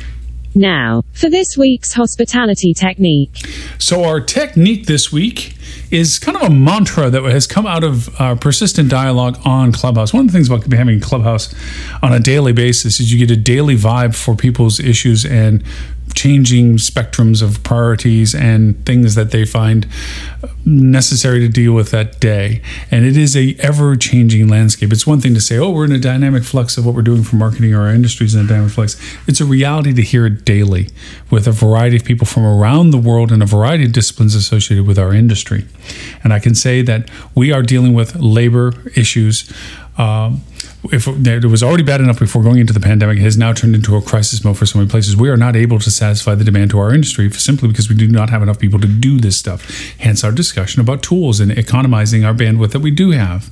Now, 0.55 1.03
for 1.13 1.29
this 1.29 1.57
week's 1.57 1.93
hospitality 1.93 2.73
technique. 2.73 3.35
So, 3.79 4.03
our 4.03 4.21
technique 4.21 4.85
this 4.85 5.11
week 5.11 5.55
is 5.89 6.19
kind 6.19 6.37
of 6.37 6.43
a 6.43 6.49
mantra 6.49 7.09
that 7.09 7.23
has 7.23 7.47
come 7.47 7.65
out 7.65 7.83
of 7.83 8.19
our 8.19 8.35
persistent 8.35 8.89
dialogue 8.89 9.39
on 9.45 9.71
Clubhouse. 9.71 10.13
One 10.13 10.25
of 10.25 10.27
the 10.27 10.33
things 10.33 10.49
about 10.49 10.71
having 10.71 10.99
Clubhouse 10.99 11.53
on 12.01 12.13
a 12.13 12.19
daily 12.19 12.53
basis 12.53 12.99
is 12.99 13.11
you 13.13 13.19
get 13.19 13.35
a 13.35 13.39
daily 13.39 13.75
vibe 13.75 14.15
for 14.15 14.35
people's 14.35 14.79
issues 14.79 15.25
and 15.25 15.63
changing 16.13 16.77
spectrums 16.77 17.41
of 17.41 17.63
priorities 17.63 18.35
and 18.35 18.85
things 18.85 19.15
that 19.15 19.31
they 19.31 19.45
find 19.45 19.87
necessary 20.65 21.39
to 21.39 21.47
deal 21.47 21.73
with 21.73 21.91
that 21.91 22.19
day. 22.19 22.61
And 22.91 23.05
it 23.05 23.17
is 23.17 23.35
a 23.35 23.55
ever 23.59 23.95
changing 23.95 24.47
landscape. 24.47 24.91
It's 24.91 25.07
one 25.07 25.19
thing 25.19 25.33
to 25.33 25.41
say, 25.41 25.57
oh, 25.57 25.71
we're 25.71 25.85
in 25.85 25.91
a 25.91 25.99
dynamic 25.99 26.43
flux 26.43 26.77
of 26.77 26.85
what 26.85 26.95
we're 26.95 27.01
doing 27.01 27.23
for 27.23 27.35
marketing 27.35 27.73
or 27.73 27.81
our 27.81 27.93
industries 27.93 28.35
in 28.35 28.45
a 28.45 28.47
dynamic 28.47 28.71
flux. 28.71 28.99
It's 29.27 29.41
a 29.41 29.45
reality 29.45 29.93
to 29.93 30.01
hear 30.01 30.25
it 30.25 30.45
daily 30.45 30.89
with 31.29 31.47
a 31.47 31.51
variety 31.51 31.97
of 31.97 32.05
people 32.05 32.27
from 32.27 32.45
around 32.45 32.91
the 32.91 32.97
world 32.97 33.31
and 33.31 33.41
a 33.41 33.45
variety 33.45 33.85
of 33.85 33.91
disciplines 33.91 34.35
associated 34.35 34.87
with 34.87 34.99
our 34.99 35.13
industry. 35.13 35.65
And 36.23 36.33
I 36.33 36.39
can 36.39 36.55
say 36.55 36.81
that 36.83 37.09
we 37.35 37.51
are 37.51 37.63
dealing 37.63 37.93
with 37.93 38.15
labor 38.15 38.73
issues. 38.95 39.51
Um, 39.97 40.41
if 40.91 41.07
it 41.07 41.45
was 41.45 41.63
already 41.63 41.83
bad 41.83 42.01
enough 42.01 42.19
before 42.19 42.43
going 42.43 42.59
into 42.59 42.73
the 42.73 42.79
pandemic, 42.79 43.17
it 43.17 43.21
has 43.21 43.37
now 43.37 43.53
turned 43.53 43.75
into 43.75 43.95
a 43.95 44.01
crisis 44.01 44.43
mode 44.43 44.57
for 44.57 44.65
so 44.65 44.79
many 44.79 44.89
places. 44.89 45.15
We 45.15 45.29
are 45.29 45.37
not 45.37 45.55
able 45.55 45.79
to 45.79 45.89
satisfy 45.89 46.35
the 46.35 46.43
demand 46.43 46.71
to 46.71 46.79
our 46.79 46.93
industry 46.93 47.29
simply 47.31 47.69
because 47.69 47.87
we 47.89 47.95
do 47.95 48.07
not 48.07 48.29
have 48.29 48.41
enough 48.41 48.59
people 48.59 48.79
to 48.79 48.87
do 48.87 49.19
this 49.19 49.37
stuff. 49.37 49.69
Hence 49.99 50.23
our 50.23 50.31
discussion 50.31 50.81
about 50.81 51.01
tools 51.01 51.39
and 51.39 51.51
economizing 51.51 52.25
our 52.25 52.33
bandwidth 52.33 52.71
that 52.71 52.81
we 52.81 52.91
do 52.91 53.11
have. 53.11 53.49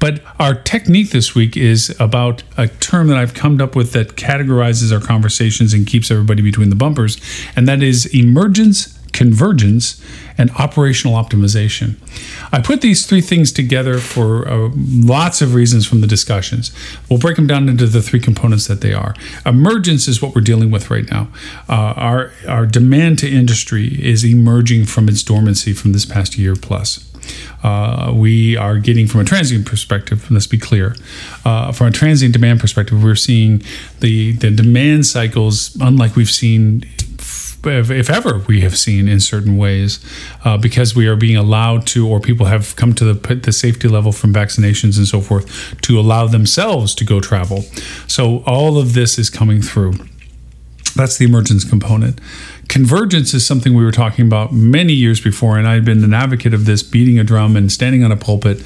But 0.00 0.22
our 0.38 0.54
technique 0.54 1.10
this 1.10 1.34
week 1.34 1.56
is 1.56 1.94
about 2.00 2.42
a 2.56 2.68
term 2.68 3.08
that 3.08 3.18
I've 3.18 3.34
come 3.34 3.60
up 3.60 3.76
with 3.76 3.92
that 3.92 4.16
categorizes 4.16 4.92
our 4.92 5.00
conversations 5.04 5.74
and 5.74 5.86
keeps 5.86 6.10
everybody 6.10 6.42
between 6.42 6.70
the 6.70 6.76
bumpers, 6.76 7.20
and 7.54 7.68
that 7.68 7.82
is 7.82 8.06
emergence 8.14 8.98
convergence, 9.12 10.02
and 10.38 10.50
operational 10.52 11.14
optimization. 11.14 11.96
I 12.52 12.60
put 12.60 12.80
these 12.80 13.06
three 13.06 13.20
things 13.20 13.52
together 13.52 13.98
for 13.98 14.48
uh, 14.48 14.70
lots 14.74 15.42
of 15.42 15.54
reasons 15.54 15.86
from 15.86 16.00
the 16.00 16.06
discussions. 16.06 16.72
We'll 17.08 17.18
break 17.18 17.36
them 17.36 17.46
down 17.46 17.68
into 17.68 17.86
the 17.86 18.02
three 18.02 18.20
components 18.20 18.66
that 18.66 18.80
they 18.80 18.92
are. 18.92 19.14
Emergence 19.44 20.08
is 20.08 20.22
what 20.22 20.34
we're 20.34 20.40
dealing 20.42 20.70
with 20.70 20.90
right 20.90 21.08
now. 21.10 21.28
Uh, 21.68 21.94
our, 21.96 22.32
our 22.48 22.66
demand 22.66 23.18
to 23.20 23.30
industry 23.30 24.02
is 24.02 24.24
emerging 24.24 24.86
from 24.86 25.08
its 25.08 25.22
dormancy 25.22 25.72
from 25.72 25.92
this 25.92 26.06
past 26.06 26.38
year 26.38 26.54
plus. 26.56 27.08
Uh, 27.62 28.12
we 28.12 28.56
are 28.56 28.78
getting 28.78 29.06
from 29.06 29.20
a 29.20 29.24
transient 29.24 29.64
perspective, 29.64 30.28
let's 30.30 30.48
be 30.48 30.58
clear, 30.58 30.96
uh, 31.44 31.70
from 31.70 31.86
a 31.86 31.90
transient 31.90 32.32
demand 32.32 32.58
perspective, 32.58 33.02
we're 33.02 33.14
seeing 33.14 33.62
the, 34.00 34.32
the 34.32 34.50
demand 34.50 35.06
cycles 35.06 35.76
unlike 35.80 36.16
we've 36.16 36.30
seen 36.30 36.84
if 37.64 38.10
ever 38.10 38.38
we 38.38 38.60
have 38.62 38.76
seen 38.76 39.08
in 39.08 39.20
certain 39.20 39.56
ways, 39.56 40.00
uh, 40.44 40.58
because 40.58 40.94
we 40.94 41.06
are 41.06 41.16
being 41.16 41.36
allowed 41.36 41.86
to, 41.88 42.08
or 42.08 42.20
people 42.20 42.46
have 42.46 42.74
come 42.76 42.92
to 42.94 43.12
the, 43.12 43.34
the 43.36 43.52
safety 43.52 43.88
level 43.88 44.12
from 44.12 44.32
vaccinations 44.32 44.96
and 44.98 45.06
so 45.06 45.20
forth 45.20 45.80
to 45.82 45.98
allow 45.98 46.26
themselves 46.26 46.94
to 46.96 47.04
go 47.04 47.20
travel. 47.20 47.62
So 48.06 48.42
all 48.46 48.78
of 48.78 48.94
this 48.94 49.18
is 49.18 49.30
coming 49.30 49.62
through. 49.62 49.94
That's 50.94 51.16
the 51.16 51.24
emergence 51.24 51.64
component. 51.64 52.20
Convergence 52.68 53.34
is 53.34 53.46
something 53.46 53.74
we 53.74 53.84
were 53.84 53.92
talking 53.92 54.26
about 54.26 54.52
many 54.52 54.92
years 54.92 55.20
before, 55.20 55.58
and 55.58 55.66
I've 55.66 55.84
been 55.84 56.04
an 56.04 56.14
advocate 56.14 56.54
of 56.54 56.64
this, 56.64 56.82
beating 56.82 57.18
a 57.18 57.24
drum 57.24 57.56
and 57.56 57.70
standing 57.70 58.04
on 58.04 58.12
a 58.12 58.16
pulpit 58.16 58.64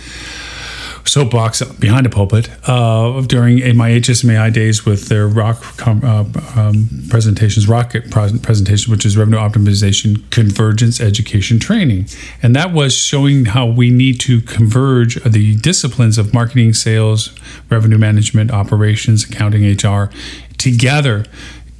soapbox 1.16 1.62
behind 1.80 2.04
a 2.04 2.11
pulpit 2.11 2.50
uh, 2.68 3.23
during 3.23 3.56
my 3.75 3.88
HSMAI 3.88 4.52
days 4.52 4.85
with 4.85 5.08
their 5.08 5.26
rock 5.26 5.62
com, 5.78 6.04
uh, 6.04 6.25
um, 6.61 6.90
presentations, 7.08 7.66
rocket 7.66 8.11
presentation, 8.11 8.90
which 8.92 9.06
is 9.06 9.16
revenue 9.16 9.38
optimization, 9.38 10.28
convergence, 10.30 11.00
education, 11.00 11.58
training, 11.58 12.04
and 12.42 12.54
that 12.54 12.70
was 12.70 12.94
showing 12.94 13.46
how 13.46 13.64
we 13.64 13.88
need 13.88 14.20
to 14.20 14.42
converge 14.42 15.14
the 15.25 15.56
disciplines 15.56 16.18
of 16.18 16.35
marketing, 16.35 16.75
sales, 16.75 17.35
revenue 17.70 17.96
management, 17.96 18.50
operations, 18.50 19.25
accounting, 19.25 19.64
HR 19.64 20.11
together 20.58 21.25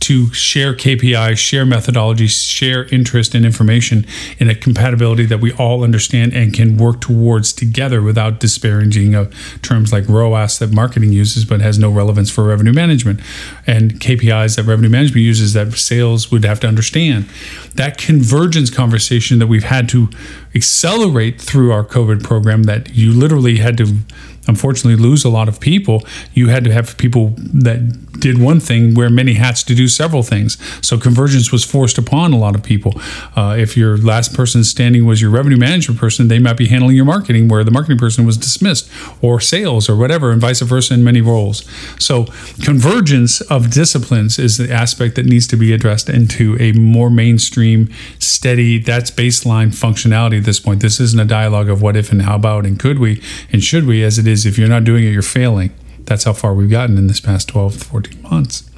to 0.00 0.33
share 0.33 0.75
KPIs, 0.75 1.38
share 1.38 1.65
methodologies, 1.65 2.47
share 2.49 2.85
interest 2.87 3.35
and 3.35 3.45
information 3.45 4.07
in 4.38 4.49
a 4.49 4.55
compatibility 4.55 5.25
that 5.26 5.41
we 5.41 5.53
all 5.53 5.83
understand 5.83 6.33
and 6.35 6.53
can 6.53 6.76
work 6.76 7.00
towards 7.00 7.53
together 7.53 8.03
without 8.03 8.38
disparaging 8.38 9.15
of 9.15 9.35
terms 9.62 9.93
like 9.93 10.09
ROAS 10.09 10.59
that 10.59 10.73
marketing 10.73 11.12
uses 11.12 11.45
but 11.45 11.61
has 11.61 11.79
no 11.79 11.91
relevance 11.91 12.31
for 12.31 12.45
revenue 12.45 12.73
management 12.73 13.21
and 13.67 14.00
KPIs 14.00 14.57
that 14.57 14.65
revenue 14.65 14.91
management 14.91 15.25
uses 15.25 15.55
that 15.55 15.73
sales 15.73 16.31
would 16.31 16.45
have 16.45 16.61
to 16.61 16.69
understand. 16.69 17.29
That 17.75 17.99
convergence 17.99 18.71
conversation 18.71 19.38
that 19.38 19.47
we've 19.47 19.65
had 19.65 19.88
to 19.91 20.09
accelerate 20.55 21.41
through 21.41 21.73
our 21.73 21.85
COVID 21.85 22.23
program 22.23 22.65
that 22.65 22.95
you 22.95 23.12
literally 23.12 23.57
had 23.59 23.76
to 23.79 23.99
unfortunately 24.47 25.00
lose 25.00 25.25
a 25.25 25.29
lot 25.29 25.49
of 25.49 25.61
people, 25.61 26.07
you 26.33 26.49
had 26.49 26.65
to 26.65 26.73
have 26.73 26.97
people 26.99 27.35
that 27.37 28.21
did 28.21 28.38
one 28.41 28.61
thing 28.61 28.95
wear 28.95 29.11
many 29.11 29.35
hats 29.35 29.62
to 29.62 29.75
do 29.75 29.88
several 29.88 30.23
things. 30.23 30.57
So 30.85 30.99
convergence 30.99 31.53
was 31.53 31.65
forced 31.65 31.99
upon 31.99 32.33
a 32.33 32.38
lot 32.38 32.55
of 32.55 32.62
people. 32.62 32.95
Uh, 33.35 33.57
if 33.59 33.76
your 33.76 33.97
last 33.99 34.35
person 34.35 34.65
standing 34.65 35.07
was 35.07 35.21
your 35.21 35.31
revenue 35.31 35.57
management 35.57 36.00
person, 36.00 36.29
they 36.29 36.38
might 36.38 36.57
be 36.57 36.69
handling 36.69 36.97
your 36.97 37.05
marketing 37.05 37.49
where 37.49 37.65
the 37.65 37.71
marketing 37.71 37.99
person 37.99 38.26
was 38.26 38.37
dismissed, 38.37 38.91
or 39.23 39.41
sales, 39.41 39.88
or 39.88 39.97
whatever, 39.97 40.31
and 40.31 40.41
vice 40.41 40.61
versa 40.61 40.95
in 40.95 41.05
many 41.05 41.21
roles. 41.21 41.65
So 42.00 42.26
convergence 42.62 43.41
of 43.43 43.71
disciplines 43.71 44.38
is 44.38 44.57
the 44.57 44.73
aspect 44.73 45.15
that 45.17 45.26
needs 45.26 45.47
to 45.49 45.57
be 45.57 45.73
addressed 45.73 46.09
into 46.09 46.57
a 46.61 46.73
more 46.73 47.11
mainstream, 47.11 47.88
steady. 48.19 48.79
That's 48.79 49.11
baseline 49.11 49.69
functionality 49.69 50.38
at 50.38 50.45
this 50.45 50.61
point. 50.61 50.81
This 50.81 51.00
isn't 51.00 51.21
a 51.21 51.25
dialogue 51.25 51.69
of 51.69 51.83
what 51.83 51.97
if 51.97 52.12
and 52.12 52.23
how 52.23 52.37
about 52.37 52.67
and 52.67 52.79
could 52.79 52.99
we 52.99 53.23
and 53.53 53.62
should 53.62 53.87
we, 53.87 54.03
as 54.03 54.19
it 54.19 54.26
is 54.26 54.36
is 54.37 54.47
if 54.47 54.59
you're 54.59 54.69
not 54.69 54.85
doing 54.85 55.05
it, 55.05 55.11
you're 55.11 55.23
failing. 55.23 55.73
That's 56.00 56.25
how 56.25 56.33
far 56.33 56.55
we've 56.55 56.71
gotten 56.71 56.99
in 56.99 57.07
this 57.07 57.21
past 57.21 57.49
12 57.49 57.76
14 57.76 58.23
months. 58.23 58.71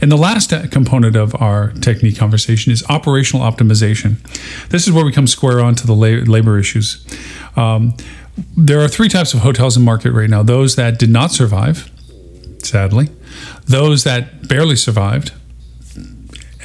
And 0.00 0.10
the 0.10 0.16
last 0.16 0.52
component 0.70 1.16
of 1.16 1.34
our 1.40 1.72
technique 1.72 2.18
conversation 2.18 2.72
is 2.72 2.84
operational 2.88 3.48
optimization. 3.50 4.20
This 4.68 4.86
is 4.86 4.92
where 4.92 5.04
we 5.04 5.12
come 5.12 5.26
square 5.26 5.60
on 5.60 5.74
to 5.76 5.86
the 5.86 5.94
labor 5.94 6.58
issues. 6.58 7.06
Um, 7.56 7.96
there 8.56 8.80
are 8.80 8.88
three 8.88 9.08
types 9.08 9.32
of 9.32 9.40
hotels 9.40 9.76
in 9.76 9.84
market 9.84 10.12
right 10.12 10.28
now 10.28 10.42
those 10.42 10.76
that 10.76 10.98
did 10.98 11.10
not 11.10 11.30
survive, 11.30 11.90
sadly, 12.62 13.08
those 13.64 14.04
that 14.04 14.48
barely 14.48 14.76
survived, 14.76 15.32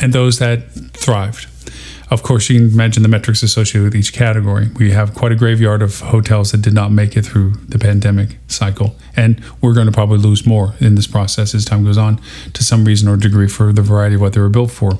and 0.02 0.14
those 0.14 0.40
that 0.40 0.72
thrived. 0.94 1.48
Of 2.12 2.24
course, 2.24 2.50
you 2.50 2.60
can 2.60 2.74
imagine 2.74 3.03
the 3.03 3.10
metrics 3.10 3.41
associated 3.41 3.86
with 3.86 3.96
each 3.96 4.12
category. 4.12 4.68
We 4.75 4.91
have 4.91 5.15
quite 5.15 5.32
a 5.32 5.36
graveyard 5.36 5.82
of 5.82 6.01
hotels 6.01 6.51
that 6.51 6.62
did 6.62 6.74
not 6.74 6.91
make 6.91 7.15
it 7.15 7.22
through 7.22 7.51
the 7.70 7.80
pandemic 7.80 8.38
cycle, 8.48 8.98
and 9.15 9.44
we're 9.62 9.74
going 9.74 9.88
to 9.88 9.91
probably 9.91 10.18
lose 10.18 10.46
more 10.46 10.74
in 10.80 10.96
this 10.96 11.08
process 11.08 11.53
as 11.53 11.65
time 11.65 11.84
goes 11.84 11.98
on 11.98 12.20
to 12.53 12.63
some 12.63 12.86
reason 12.86 13.08
or 13.08 13.18
degree 13.18 13.48
for 13.48 13.74
the 13.74 13.82
variety 13.82 14.15
of 14.15 14.22
what 14.22 14.34
they 14.34 14.41
were 14.41 14.50
built 14.50 14.72
for. 14.72 15.00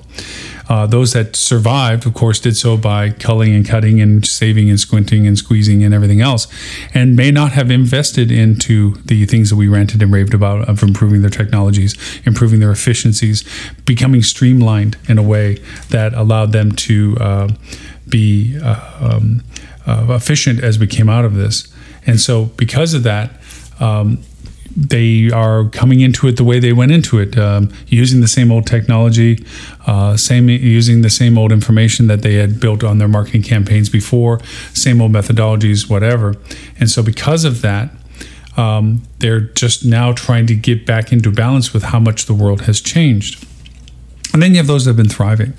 Uh, 0.70 0.86
those 0.88 1.12
that 1.12 1.36
survived, 1.36 2.06
of 2.06 2.13
course, 2.13 2.39
did 2.39 2.56
so 2.56 2.77
by 2.77 3.10
culling 3.10 3.53
and 3.53 3.68
cutting 3.68 4.00
and 4.00 4.25
saving 4.25 4.70
and 4.70 4.80
squinting 4.80 5.27
and 5.27 5.38
squeezing 5.38 5.84
and 5.84 5.94
everything 5.94 6.22
else, 6.22 6.48
and 6.94 7.15
may 7.15 7.30
not 7.30 7.51
have 7.51 7.70
invested 7.70 8.32
into 8.32 8.94
the 9.03 9.25
things 9.25 9.50
that 9.50 9.58
we 9.58 9.68
ranted 9.68 10.01
and 10.01 10.13
raved 10.13 10.34
about 10.34 10.68
of 10.70 10.82
improving 10.82 11.22
their 11.22 11.30
technologies, 11.30 12.22
improving 12.25 12.62
their 12.62 12.72
efficiencies, 12.72 13.44
becoming 13.86 14.24
streamlined 14.24 14.96
in 15.10 15.18
a 15.18 15.24
way 15.24 15.56
that 15.89 16.13
allowed 16.13 16.53
them 16.53 16.72
to 16.72 17.18
uh, 17.20 17.50
be 18.08 18.58
uh, 18.63 18.98
um, 19.01 19.44
uh, 19.86 20.06
efficient 20.10 20.63
as 20.63 20.80
we 20.80 20.88
came 20.88 21.10
out 21.10 21.25
of 21.25 21.36
this. 21.36 21.74
And 22.06 22.20
so, 22.20 22.46
because 22.46 22.94
of 22.94 23.03
that, 23.03 23.32
um, 23.82 24.24
they 24.76 25.30
are 25.32 25.68
coming 25.70 26.00
into 26.00 26.28
it 26.28 26.38
the 26.38 26.44
way 26.44 26.60
they 26.60 26.72
went 26.72 26.92
into 26.92 27.20
it, 27.20 27.38
um, 27.38 27.74
using 27.88 28.22
the 28.22 28.28
same 28.28 28.52
old 28.52 28.66
technology, 28.66 29.46
uh, 29.86 30.16
same 30.16 30.48
using 30.48 31.02
the 31.02 31.10
same 31.10 31.38
old 31.38 31.52
information 31.52 32.08
that 32.08 32.22
they 32.22 32.36
had 32.36 32.60
built 32.60 32.84
on 32.84 32.98
their 32.98 33.08
marketing 33.08 33.44
campaigns 33.44 33.90
before, 33.90 34.40
same 34.74 35.02
old 35.02 35.12
methodologies, 35.12 35.90
whatever. 35.90 36.36
And 36.80 36.90
so, 36.90 37.04
because 37.04 37.44
of 37.44 37.62
that, 37.62 37.92
um, 38.56 39.04
they're 39.20 39.42
just 39.42 39.84
now 39.84 40.14
trying 40.14 40.48
to 40.48 40.56
get 40.56 40.86
back 40.86 41.12
into 41.12 41.32
balance 41.32 41.74
with 41.74 41.84
how 41.84 42.00
much 42.00 42.26
the 42.26 42.34
world 42.34 42.62
has 42.62 42.80
changed. 42.80 43.46
And 44.34 44.42
then 44.42 44.52
you 44.52 44.58
have 44.58 44.68
those 44.68 44.86
that 44.86 44.92
have 44.92 44.98
been 44.98 45.10
thriving, 45.10 45.54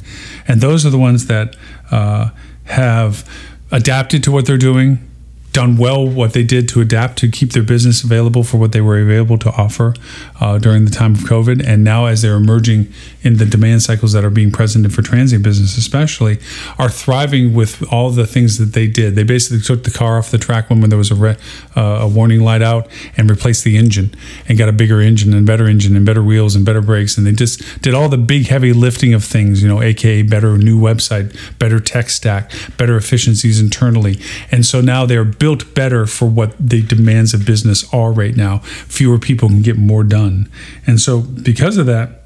and 0.49 0.62
those 0.62 0.87
are 0.87 0.91
the 0.91 0.99
ones 0.99 1.26
that 1.26 1.57
uh, 1.91 2.31
have 2.64 3.29
adapted 3.71 4.23
to 4.25 4.33
what 4.33 4.47
they're 4.47 4.57
doing 4.57 5.07
done 5.52 5.76
well 5.76 6.06
what 6.06 6.32
they 6.32 6.42
did 6.42 6.68
to 6.71 6.80
adapt 6.80 7.18
to 7.18 7.28
keep 7.28 7.52
their 7.52 7.62
business 7.62 8.02
available 8.02 8.42
for 8.42 8.56
what 8.56 8.73
they 8.73 8.80
were 8.80 8.99
available 8.99 9.38
to 9.38 9.50
offer 9.50 9.94
uh, 10.40 10.59
during 10.59 10.85
the 10.85 10.90
time 10.90 11.14
of 11.14 11.21
COVID. 11.21 11.64
And 11.64 11.85
now, 11.85 12.06
as 12.06 12.23
they're 12.23 12.37
emerging 12.37 12.92
in 13.23 13.37
the 13.37 13.44
demand 13.44 13.82
cycles 13.82 14.12
that 14.12 14.25
are 14.25 14.30
being 14.30 14.50
present 14.50 14.90
for 14.92 15.02
transient 15.02 15.44
business, 15.44 15.76
especially, 15.76 16.38
are 16.78 16.88
thriving 16.88 17.54
with 17.54 17.82
all 17.92 18.11
the 18.11 18.26
things 18.26 18.59
that 18.59 18.73
they 18.73 18.87
did. 18.87 19.14
They 19.14 19.23
basically 19.23 19.61
took 19.61 19.85
the 19.85 19.90
car 19.90 20.18
off 20.18 20.30
the 20.30 20.38
track 20.38 20.71
when, 20.71 20.80
when 20.80 20.90
there 20.90 20.99
was 20.99 21.11
a, 21.11 21.14
re, 21.14 21.37
uh, 21.76 21.80
a 22.00 22.09
warning 22.09 22.40
light 22.40 22.62
out 22.62 22.88
and 23.16 23.30
replaced 23.30 23.64
the 23.64 23.76
engine 23.76 24.14
and 24.49 24.59
got 24.59 24.68
a 24.68 24.73
bigger 24.73 25.00
engine 25.00 25.35
and 25.35 25.47
better 25.47 25.66
engine 25.66 25.97
and 25.97 26.06
better 26.06 26.23
wheels 26.23 26.56
and 26.56 26.64
better 26.64 26.80
brakes. 26.80 27.16
And 27.16 27.26
they 27.26 27.32
just 27.32 27.82
did 27.82 27.94
all 27.94 28.09
the 28.09 28.18
big 28.18 28.47
heavy 28.47 28.73
lifting 28.73 29.14
of 29.14 29.23
things, 29.23 29.62
you 29.62 29.68
know, 29.68 29.82
aka 29.82 30.23
better 30.23 30.56
new 30.56 30.80
website, 30.80 31.37
better 31.59 31.78
tech 31.78 32.09
stack, 32.09 32.50
better 32.76 32.97
efficiencies 32.97 33.61
internally. 33.61 34.18
And 34.50 34.64
so 34.64 34.80
now 34.80 35.06
they're 35.06 35.25
built 35.42 35.75
better 35.75 36.06
for 36.06 36.26
what 36.26 36.54
the 36.56 36.80
demands 36.82 37.34
of 37.34 37.44
business 37.44 37.92
are 37.92 38.12
right 38.12 38.37
now. 38.37 38.58
Fewer 38.58 39.18
people 39.18 39.49
can 39.49 39.61
get 39.61 39.76
more 39.76 40.04
done. 40.04 40.49
And 40.87 41.00
so, 41.00 41.20
because 41.20 41.78
of 41.78 41.87
that, 41.87 42.22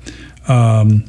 um, 0.49 1.07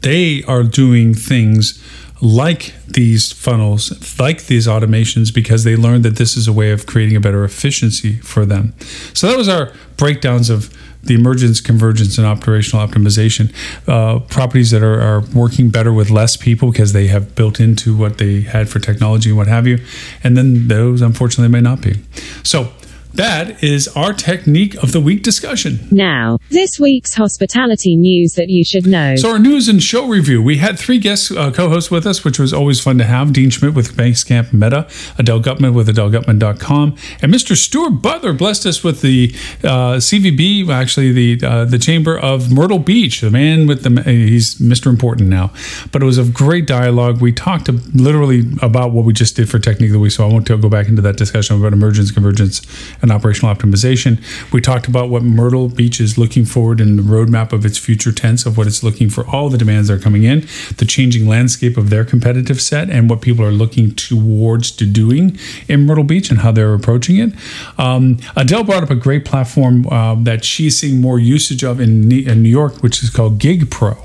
they 0.00 0.42
are 0.48 0.64
doing 0.64 1.14
things 1.14 1.80
like 2.20 2.74
these 2.88 3.30
funnels, 3.30 4.18
like 4.18 4.46
these 4.46 4.66
automations, 4.66 5.32
because 5.32 5.62
they 5.62 5.76
learned 5.76 6.04
that 6.04 6.16
this 6.16 6.36
is 6.36 6.48
a 6.48 6.52
way 6.52 6.72
of 6.72 6.86
creating 6.86 7.14
a 7.14 7.20
better 7.20 7.44
efficiency 7.44 8.16
for 8.16 8.44
them. 8.44 8.74
So 9.12 9.28
that 9.28 9.38
was 9.38 9.48
our 9.48 9.72
breakdowns 9.96 10.50
of 10.50 10.74
the 11.06 11.14
emergence, 11.14 11.60
convergence, 11.60 12.18
and 12.18 12.26
operational 12.26 12.86
optimization. 12.86 13.52
Uh, 13.88 14.20
properties 14.20 14.70
that 14.70 14.82
are, 14.82 15.00
are 15.00 15.20
working 15.34 15.70
better 15.70 15.92
with 15.92 16.10
less 16.10 16.36
people 16.36 16.70
because 16.70 16.92
they 16.92 17.06
have 17.08 17.34
built 17.34 17.60
into 17.60 17.96
what 17.96 18.18
they 18.18 18.42
had 18.42 18.68
for 18.68 18.78
technology 18.78 19.30
and 19.30 19.36
what 19.36 19.46
have 19.46 19.66
you. 19.66 19.78
And 20.22 20.36
then 20.36 20.68
those, 20.68 21.02
unfortunately, 21.02 21.48
may 21.48 21.60
not 21.60 21.80
be. 21.80 22.00
So 22.42 22.72
that 23.14 23.62
is 23.62 23.86
our 23.88 24.12
technique 24.12 24.74
of 24.82 24.92
the 24.92 25.00
week 25.00 25.22
discussion. 25.22 25.78
Now, 25.90 26.38
this 26.50 26.80
week's 26.80 27.14
hospitality 27.14 27.94
news 27.94 28.34
that 28.34 28.48
you 28.48 28.64
should 28.64 28.86
know. 28.86 29.14
So, 29.16 29.30
our 29.30 29.38
news 29.38 29.68
and 29.68 29.82
show 29.82 30.08
review. 30.08 30.42
We 30.42 30.58
had 30.58 30.78
three 30.78 30.98
guest 30.98 31.30
uh, 31.30 31.52
co 31.52 31.68
hosts 31.68 31.90
with 31.90 32.06
us, 32.06 32.24
which 32.24 32.38
was 32.38 32.52
always 32.52 32.80
fun 32.80 32.98
to 32.98 33.04
have 33.04 33.32
Dean 33.32 33.50
Schmit 33.50 33.74
with 33.74 33.96
Basecamp 33.96 34.52
Meta, 34.52 34.88
Adele 35.16 35.40
Gutman 35.40 35.74
with 35.74 35.88
AdeleGutman.com, 35.88 36.96
and 37.22 37.32
Mr. 37.32 37.56
Stuart 37.56 38.02
Butler 38.02 38.32
blessed 38.32 38.66
us 38.66 38.82
with 38.82 39.00
the 39.00 39.32
uh, 39.62 39.98
CVB, 39.98 40.68
actually, 40.68 41.12
the 41.12 41.46
uh, 41.46 41.64
the 41.64 41.78
Chamber 41.78 42.18
of 42.18 42.50
Myrtle 42.50 42.80
Beach, 42.80 43.20
the 43.20 43.30
man 43.30 43.66
with 43.66 43.82
the, 43.84 44.02
he's 44.02 44.56
Mr. 44.56 44.86
Important 44.86 45.28
now. 45.28 45.52
But 45.92 46.02
it 46.02 46.06
was 46.06 46.18
a 46.18 46.24
great 46.24 46.66
dialogue. 46.66 47.20
We 47.20 47.32
talked 47.32 47.68
literally 47.94 48.42
about 48.60 48.92
what 48.92 49.04
we 49.04 49.12
just 49.12 49.36
did 49.36 49.48
for 49.48 49.58
Technique 49.58 49.90
of 49.90 49.94
the 49.94 49.98
Week, 50.00 50.12
so 50.12 50.28
I 50.28 50.32
won't 50.32 50.46
go 50.46 50.68
back 50.68 50.88
into 50.88 51.02
that 51.02 51.16
discussion 51.16 51.56
about 51.56 51.72
emergence, 51.72 52.10
convergence, 52.10 52.60
and 53.04 53.12
operational 53.12 53.54
optimization. 53.54 54.18
We 54.50 54.62
talked 54.62 54.88
about 54.88 55.10
what 55.10 55.22
Myrtle 55.22 55.68
Beach 55.68 56.00
is 56.00 56.16
looking 56.16 56.46
forward 56.46 56.80
in 56.80 56.96
the 56.96 57.02
roadmap 57.02 57.52
of 57.52 57.66
its 57.66 57.76
future 57.76 58.12
tense 58.12 58.46
of 58.46 58.56
what 58.56 58.66
it's 58.66 58.82
looking 58.82 59.10
for 59.10 59.26
all 59.28 59.50
the 59.50 59.58
demands 59.58 59.88
that 59.88 59.94
are 59.94 60.02
coming 60.02 60.24
in, 60.24 60.40
the 60.78 60.86
changing 60.86 61.28
landscape 61.28 61.76
of 61.76 61.90
their 61.90 62.04
competitive 62.04 62.62
set, 62.62 62.88
and 62.88 63.10
what 63.10 63.20
people 63.20 63.44
are 63.44 63.52
looking 63.52 63.94
towards 63.94 64.70
to 64.72 64.86
doing 64.86 65.38
in 65.68 65.84
Myrtle 65.84 66.02
Beach 66.02 66.30
and 66.30 66.40
how 66.40 66.50
they're 66.50 66.72
approaching 66.72 67.18
it. 67.18 67.34
Um, 67.78 68.18
Adele 68.36 68.64
brought 68.64 68.82
up 68.82 68.90
a 68.90 68.96
great 68.96 69.26
platform 69.26 69.86
uh, 69.88 70.14
that 70.22 70.42
she's 70.42 70.78
seeing 70.78 71.00
more 71.00 71.18
usage 71.18 71.62
of 71.62 71.80
in, 71.80 72.08
New 72.08 72.48
York, 72.48 72.82
which 72.82 73.02
is 73.02 73.10
called 73.10 73.38
Gig 73.38 73.70
Pro. 73.70 74.00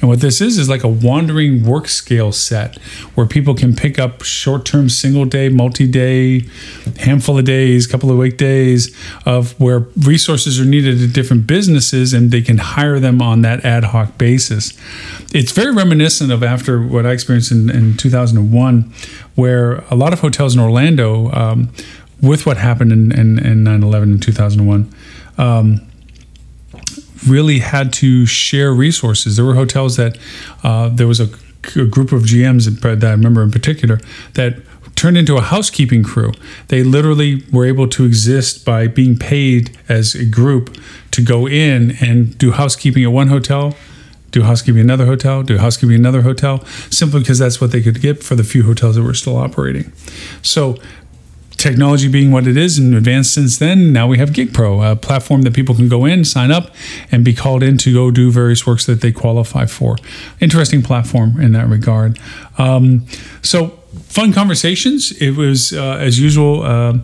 And 0.00 0.08
what 0.08 0.20
this 0.20 0.40
is 0.40 0.58
is 0.58 0.68
like 0.68 0.82
a 0.82 0.88
wandering 0.88 1.64
work 1.64 1.86
scale 1.86 2.32
set 2.32 2.78
where 3.14 3.26
people 3.26 3.54
can 3.54 3.76
pick 3.76 3.98
up 3.98 4.22
short 4.22 4.64
term, 4.64 4.88
single 4.88 5.24
day, 5.24 5.48
multi 5.48 5.86
day, 5.86 6.46
handful 6.98 7.38
of 7.38 7.44
days, 7.44 7.86
couple 7.86 8.10
of 8.10 8.18
weekdays 8.18 8.39
days 8.40 8.96
of 9.26 9.52
where 9.60 9.80
resources 10.00 10.58
are 10.58 10.64
needed 10.64 11.00
at 11.02 11.12
different 11.12 11.46
businesses 11.46 12.14
and 12.14 12.30
they 12.30 12.40
can 12.40 12.56
hire 12.56 12.98
them 12.98 13.20
on 13.20 13.42
that 13.42 13.64
ad 13.64 13.84
hoc 13.84 14.16
basis. 14.16 14.72
It's 15.32 15.52
very 15.52 15.72
reminiscent 15.72 16.32
of 16.32 16.42
after 16.42 16.82
what 16.82 17.04
I 17.04 17.12
experienced 17.12 17.52
in, 17.52 17.68
in 17.68 17.96
2001, 17.98 18.92
where 19.34 19.84
a 19.90 19.94
lot 19.94 20.14
of 20.14 20.20
hotels 20.20 20.54
in 20.54 20.60
Orlando, 20.60 21.30
um, 21.32 21.68
with 22.22 22.46
what 22.46 22.56
happened 22.56 22.92
in, 22.92 23.12
in, 23.12 23.38
in 23.38 23.64
9-11 23.64 24.02
in 24.04 24.20
2001, 24.20 24.94
um, 25.36 25.86
really 27.28 27.58
had 27.58 27.92
to 27.92 28.24
share 28.24 28.72
resources. 28.72 29.36
There 29.36 29.44
were 29.44 29.54
hotels 29.54 29.96
that 29.96 30.16
uh, 30.62 30.88
there 30.88 31.06
was 31.06 31.20
a, 31.20 31.28
a, 31.76 31.84
group 31.84 32.12
of 32.12 32.22
GMs 32.22 32.64
that 32.80 33.04
I 33.04 33.10
remember 33.10 33.42
in 33.42 33.50
particular 33.50 34.00
that 34.32 34.56
turned 35.00 35.16
into 35.16 35.38
a 35.38 35.40
housekeeping 35.40 36.02
crew. 36.02 36.30
They 36.68 36.82
literally 36.82 37.42
were 37.50 37.64
able 37.64 37.88
to 37.88 38.04
exist 38.04 38.66
by 38.66 38.86
being 38.86 39.16
paid 39.16 39.74
as 39.88 40.14
a 40.14 40.26
group 40.26 40.76
to 41.12 41.22
go 41.22 41.48
in 41.48 41.96
and 42.02 42.36
do 42.36 42.50
housekeeping 42.50 43.02
at 43.04 43.10
one 43.10 43.28
hotel, 43.28 43.74
do 44.30 44.42
housekeeping 44.42 44.82
another 44.82 45.06
hotel, 45.06 45.42
do 45.42 45.56
housekeeping 45.56 45.96
another 45.96 46.20
hotel, 46.20 46.62
simply 46.90 47.20
because 47.20 47.38
that's 47.38 47.62
what 47.62 47.72
they 47.72 47.80
could 47.80 48.02
get 48.02 48.22
for 48.22 48.34
the 48.34 48.44
few 48.44 48.64
hotels 48.64 48.96
that 48.96 49.02
were 49.02 49.14
still 49.14 49.38
operating. 49.38 49.90
So 50.42 50.76
technology 51.56 52.08
being 52.08 52.30
what 52.30 52.46
it 52.46 52.58
is 52.58 52.76
and 52.76 52.94
advanced 52.94 53.32
since 53.32 53.58
then, 53.58 53.94
now 53.94 54.06
we 54.06 54.18
have 54.18 54.30
GigPro, 54.30 54.92
a 54.92 54.96
platform 54.96 55.42
that 55.42 55.54
people 55.54 55.74
can 55.74 55.88
go 55.88 56.04
in, 56.04 56.26
sign 56.26 56.50
up, 56.50 56.74
and 57.10 57.24
be 57.24 57.32
called 57.32 57.62
in 57.62 57.78
to 57.78 57.94
go 57.94 58.10
do 58.10 58.30
various 58.30 58.66
works 58.66 58.84
that 58.84 59.00
they 59.00 59.12
qualify 59.12 59.64
for. 59.64 59.96
Interesting 60.40 60.82
platform 60.82 61.40
in 61.40 61.52
that 61.52 61.68
regard. 61.68 62.18
Um, 62.58 63.06
so 63.40 63.79
fun 64.10 64.32
conversations. 64.32 65.12
It 65.12 65.36
was, 65.36 65.72
uh, 65.72 65.96
as 66.00 66.18
usual, 66.18 66.62
uh, 66.62 66.98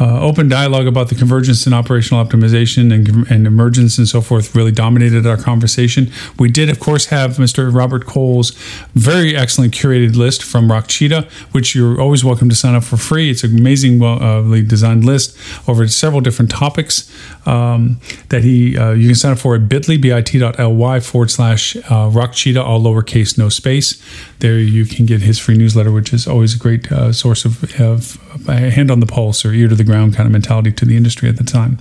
uh, 0.00 0.20
open 0.20 0.48
dialogue 0.48 0.86
about 0.86 1.08
the 1.08 1.14
convergence 1.14 1.66
and 1.66 1.74
operational 1.74 2.24
optimization 2.24 2.92
and, 2.92 3.30
and, 3.30 3.46
emergence 3.46 3.98
and 3.98 4.08
so 4.08 4.20
forth 4.20 4.54
really 4.54 4.72
dominated 4.72 5.26
our 5.26 5.36
conversation. 5.36 6.10
We 6.38 6.50
did, 6.50 6.70
of 6.70 6.80
course, 6.80 7.06
have 7.06 7.32
Mr. 7.36 7.74
Robert 7.74 8.06
Cole's 8.06 8.52
very 8.94 9.36
excellent 9.36 9.74
curated 9.74 10.16
list 10.16 10.42
from 10.42 10.70
Rock 10.70 10.88
Cheetah, 10.88 11.28
which 11.52 11.74
you're 11.74 12.00
always 12.00 12.24
welcome 12.24 12.48
to 12.48 12.54
sign 12.54 12.74
up 12.74 12.84
for 12.84 12.96
free. 12.96 13.30
It's 13.30 13.44
an 13.44 13.58
amazingly 13.58 14.62
designed 14.62 15.04
list 15.04 15.36
over 15.68 15.86
several 15.88 16.20
different 16.20 16.50
topics 16.50 17.10
um, 17.46 18.00
that 18.28 18.44
he 18.44 18.78
uh, 18.78 18.92
you 18.92 19.08
can 19.08 19.14
sign 19.14 19.32
up 19.32 19.38
for 19.38 19.54
at 19.54 19.68
bit.ly, 19.68 19.96
bit.ly 19.98 21.00
forward 21.00 21.30
slash 21.30 21.76
uh, 21.90 22.08
Rock 22.12 22.32
Cheetah, 22.32 22.62
all 22.62 22.80
lowercase, 22.80 23.36
no 23.36 23.48
space. 23.48 24.02
There 24.38 24.58
you 24.58 24.84
can 24.84 25.06
get 25.06 25.22
his 25.22 25.38
free 25.38 25.56
newsletter, 25.56 25.92
which 25.92 26.12
is 26.12 26.26
always 26.26 26.54
a 26.54 26.58
great 26.58 26.90
uh, 26.90 27.12
source 27.12 27.44
of, 27.44 27.80
of, 27.80 28.18
hand 28.46 28.90
on 28.90 29.00
the 29.00 29.06
pulse 29.06 29.44
or 29.44 29.52
ear 29.52 29.68
to 29.68 29.74
the 29.74 29.84
ground 29.84 30.14
kind 30.14 30.26
of 30.26 30.32
mentality 30.32 30.72
to 30.72 30.84
the 30.84 30.96
industry 30.96 31.28
at 31.28 31.36
the 31.36 31.44
time. 31.44 31.78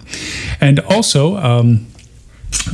And 0.60 0.80
also, 0.82 1.38
um, 1.38 1.88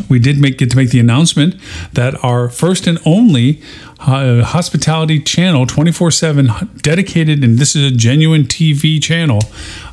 we 0.10 0.20
did 0.20 0.40
make 0.40 0.58
get 0.58 0.72
to 0.72 0.78
make 0.78 0.90
the 0.90 1.00
announcement 1.00 1.56
that 1.94 2.24
our 2.24 2.50
first 2.50 2.88
and 2.88 3.00
only 3.06 3.62
uh, 4.00 4.44
hospitality 4.44 5.20
channel 5.20 5.66
24-7 5.66 6.82
dedicated 6.82 7.44
and 7.44 7.58
this 7.58 7.76
is 7.76 7.92
a 7.92 7.96
genuine 7.96 8.44
tv 8.44 9.02
channel 9.02 9.40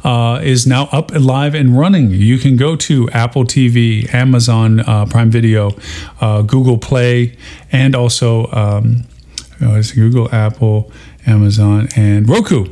uh, 0.02 0.40
is 0.42 0.66
now 0.66 0.88
up 0.92 1.10
and 1.12 1.24
live 1.24 1.54
and 1.54 1.78
running 1.78 2.10
you 2.10 2.38
can 2.38 2.56
go 2.56 2.76
to 2.76 3.08
apple 3.10 3.44
tv 3.44 4.12
amazon 4.12 4.80
uh, 4.80 5.06
prime 5.06 5.30
video 5.30 5.70
uh, 6.20 6.42
google 6.42 6.78
play 6.78 7.36
and 7.72 7.94
also 7.94 8.50
um, 8.52 9.04
oh, 9.62 9.80
google 9.94 10.28
apple 10.34 10.90
Amazon, 11.26 11.88
and 11.96 12.28
Roku, 12.28 12.66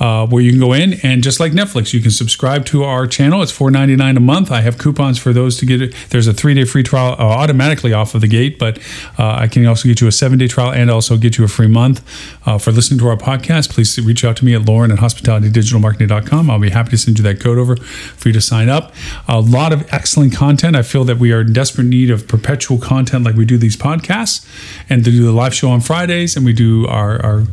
uh, 0.00 0.26
where 0.26 0.42
you 0.42 0.50
can 0.50 0.60
go 0.60 0.72
in 0.72 0.94
and 1.02 1.22
just 1.22 1.40
like 1.40 1.52
Netflix, 1.52 1.92
you 1.92 2.00
can 2.00 2.10
subscribe 2.10 2.64
to 2.66 2.84
our 2.84 3.06
channel. 3.06 3.42
It's 3.42 3.56
$4.99 3.56 4.16
a 4.16 4.20
month. 4.20 4.50
I 4.50 4.60
have 4.60 4.78
coupons 4.78 5.18
for 5.18 5.32
those 5.32 5.56
to 5.58 5.66
get 5.66 5.82
it. 5.82 5.94
There's 6.10 6.26
a 6.26 6.32
three 6.32 6.54
day 6.54 6.64
free 6.64 6.82
trial 6.82 7.12
uh, 7.12 7.24
automatically 7.24 7.92
off 7.92 8.14
of 8.14 8.20
the 8.20 8.28
gate, 8.28 8.58
but 8.58 8.78
uh, 9.18 9.36
I 9.40 9.48
can 9.48 9.66
also 9.66 9.88
get 9.88 10.00
you 10.00 10.06
a 10.06 10.12
seven 10.12 10.38
day 10.38 10.48
trial 10.48 10.72
and 10.72 10.90
also 10.90 11.16
get 11.16 11.38
you 11.38 11.44
a 11.44 11.48
free 11.48 11.66
month 11.66 12.02
uh, 12.46 12.58
for 12.58 12.72
listening 12.72 13.00
to 13.00 13.08
our 13.08 13.16
podcast. 13.16 13.70
Please 13.70 13.98
reach 14.00 14.24
out 14.24 14.36
to 14.38 14.44
me 14.44 14.54
at 14.54 14.64
Loren 14.64 14.90
at 14.92 14.98
hospitalitydigitalmarketing.com. 14.98 16.50
I'll 16.50 16.58
be 16.58 16.70
happy 16.70 16.90
to 16.90 16.98
send 16.98 17.18
you 17.18 17.24
that 17.24 17.40
code 17.40 17.58
over 17.58 17.76
for 17.76 18.28
you 18.28 18.32
to 18.32 18.40
sign 18.40 18.68
up. 18.68 18.94
A 19.26 19.40
lot 19.40 19.72
of 19.72 19.92
excellent 19.92 20.34
content. 20.34 20.76
I 20.76 20.82
feel 20.82 21.04
that 21.04 21.18
we 21.18 21.32
are 21.32 21.40
in 21.40 21.52
desperate 21.52 21.84
need 21.84 22.10
of 22.10 22.28
perpetual 22.28 22.78
content 22.78 23.24
like 23.24 23.34
we 23.34 23.44
do 23.44 23.58
these 23.58 23.76
podcasts 23.76 24.46
and 24.88 25.04
to 25.04 25.10
do 25.10 25.24
the 25.24 25.32
live 25.32 25.54
show 25.54 25.70
on 25.70 25.80
Fridays 25.80 26.36
and 26.36 26.44
we 26.44 26.52
do 26.52 26.86
our, 26.86 27.20
our 27.22 27.44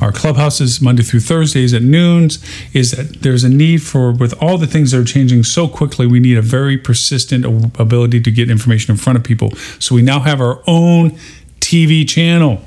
our 0.00 0.12
clubhouses 0.12 0.80
Monday 0.80 1.02
through 1.02 1.20
Thursdays 1.54 1.72
at 1.72 1.82
noons 1.82 2.44
is 2.72 2.90
that 2.90 3.22
there's 3.22 3.44
a 3.44 3.48
need 3.48 3.80
for, 3.80 4.10
with 4.10 4.34
all 4.42 4.58
the 4.58 4.66
things 4.66 4.90
that 4.90 4.98
are 4.98 5.04
changing 5.04 5.44
so 5.44 5.68
quickly, 5.68 6.04
we 6.04 6.18
need 6.18 6.36
a 6.36 6.42
very 6.42 6.76
persistent 6.76 7.44
ability 7.78 8.20
to 8.20 8.30
get 8.32 8.50
information 8.50 8.90
in 8.90 8.96
front 8.96 9.16
of 9.16 9.22
people. 9.22 9.52
So 9.78 9.94
we 9.94 10.02
now 10.02 10.18
have 10.20 10.40
our 10.40 10.64
own 10.66 11.12
TV 11.60 12.08
channel, 12.08 12.60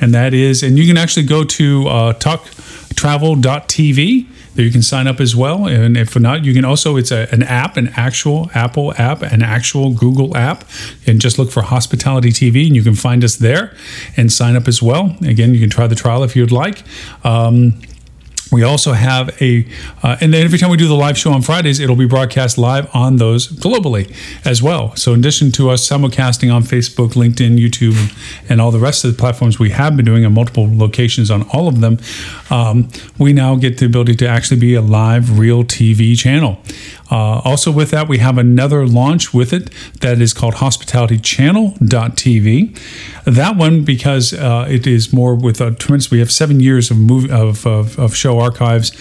and 0.00 0.14
that 0.14 0.32
is, 0.32 0.62
and 0.62 0.78
you 0.78 0.86
can 0.86 0.96
actually 0.96 1.26
go 1.26 1.44
to 1.44 1.88
uh, 1.88 2.14
talktravel.tv 2.14 4.28
there 4.54 4.64
you 4.64 4.70
can 4.70 4.82
sign 4.82 5.06
up 5.06 5.20
as 5.20 5.34
well. 5.34 5.66
And 5.66 5.96
if 5.96 6.18
not, 6.18 6.44
you 6.44 6.52
can 6.52 6.64
also, 6.64 6.96
it's 6.96 7.10
a, 7.10 7.26
an 7.32 7.42
app, 7.42 7.76
an 7.76 7.88
actual 7.96 8.50
Apple 8.54 8.92
app, 8.98 9.22
an 9.22 9.42
actual 9.42 9.94
Google 9.94 10.36
app, 10.36 10.64
and 11.06 11.20
just 11.20 11.38
look 11.38 11.50
for 11.50 11.62
Hospitality 11.62 12.30
TV 12.30 12.66
and 12.66 12.76
you 12.76 12.82
can 12.82 12.94
find 12.94 13.24
us 13.24 13.36
there 13.36 13.74
and 14.16 14.30
sign 14.30 14.54
up 14.54 14.68
as 14.68 14.82
well. 14.82 15.16
Again, 15.22 15.54
you 15.54 15.60
can 15.60 15.70
try 15.70 15.86
the 15.86 15.94
trial 15.94 16.22
if 16.22 16.36
you'd 16.36 16.52
like. 16.52 16.82
Um, 17.24 17.80
we 18.52 18.62
also 18.62 18.92
have 18.92 19.34
a, 19.40 19.66
uh, 20.02 20.18
and 20.20 20.32
then 20.32 20.44
every 20.44 20.58
time 20.58 20.70
we 20.70 20.76
do 20.76 20.86
the 20.86 20.94
live 20.94 21.16
show 21.16 21.32
on 21.32 21.40
Fridays, 21.40 21.80
it'll 21.80 21.96
be 21.96 22.06
broadcast 22.06 22.58
live 22.58 22.94
on 22.94 23.16
those 23.16 23.48
globally 23.48 24.14
as 24.44 24.62
well. 24.62 24.94
So, 24.94 25.14
in 25.14 25.20
addition 25.20 25.50
to 25.52 25.70
us 25.70 25.88
simulcasting 25.88 26.54
on 26.54 26.62
Facebook, 26.62 27.14
LinkedIn, 27.14 27.58
YouTube, 27.58 27.96
and 28.48 28.60
all 28.60 28.70
the 28.70 28.78
rest 28.78 29.04
of 29.04 29.12
the 29.12 29.18
platforms 29.18 29.58
we 29.58 29.70
have 29.70 29.96
been 29.96 30.04
doing 30.04 30.24
in 30.24 30.34
multiple 30.34 30.68
locations 30.70 31.30
on 31.30 31.42
all 31.52 31.66
of 31.66 31.80
them, 31.80 31.98
um, 32.50 32.90
we 33.18 33.32
now 33.32 33.56
get 33.56 33.78
the 33.78 33.86
ability 33.86 34.14
to 34.16 34.28
actually 34.28 34.60
be 34.60 34.74
a 34.74 34.82
live, 34.82 35.38
real 35.38 35.64
TV 35.64 36.16
channel. 36.18 36.60
Uh, 37.12 37.40
also, 37.44 37.70
with 37.70 37.90
that, 37.90 38.08
we 38.08 38.16
have 38.18 38.38
another 38.38 38.86
launch 38.86 39.34
with 39.34 39.52
it 39.52 39.70
that 40.00 40.18
is 40.18 40.32
called 40.32 40.54
hospitalitychannel.tv. 40.54 42.78
That 43.24 43.56
one, 43.56 43.84
because 43.84 44.32
uh, 44.32 44.66
it 44.70 44.86
is 44.86 45.12
more 45.12 45.34
with 45.34 45.60
a 45.60 45.72
tremendous, 45.72 46.10
we 46.10 46.20
have 46.20 46.32
seven 46.32 46.58
years 46.58 46.90
of, 46.90 46.96
movie, 46.96 47.30
of, 47.30 47.66
of, 47.66 47.98
of 47.98 48.16
show 48.16 48.40
archives 48.40 48.92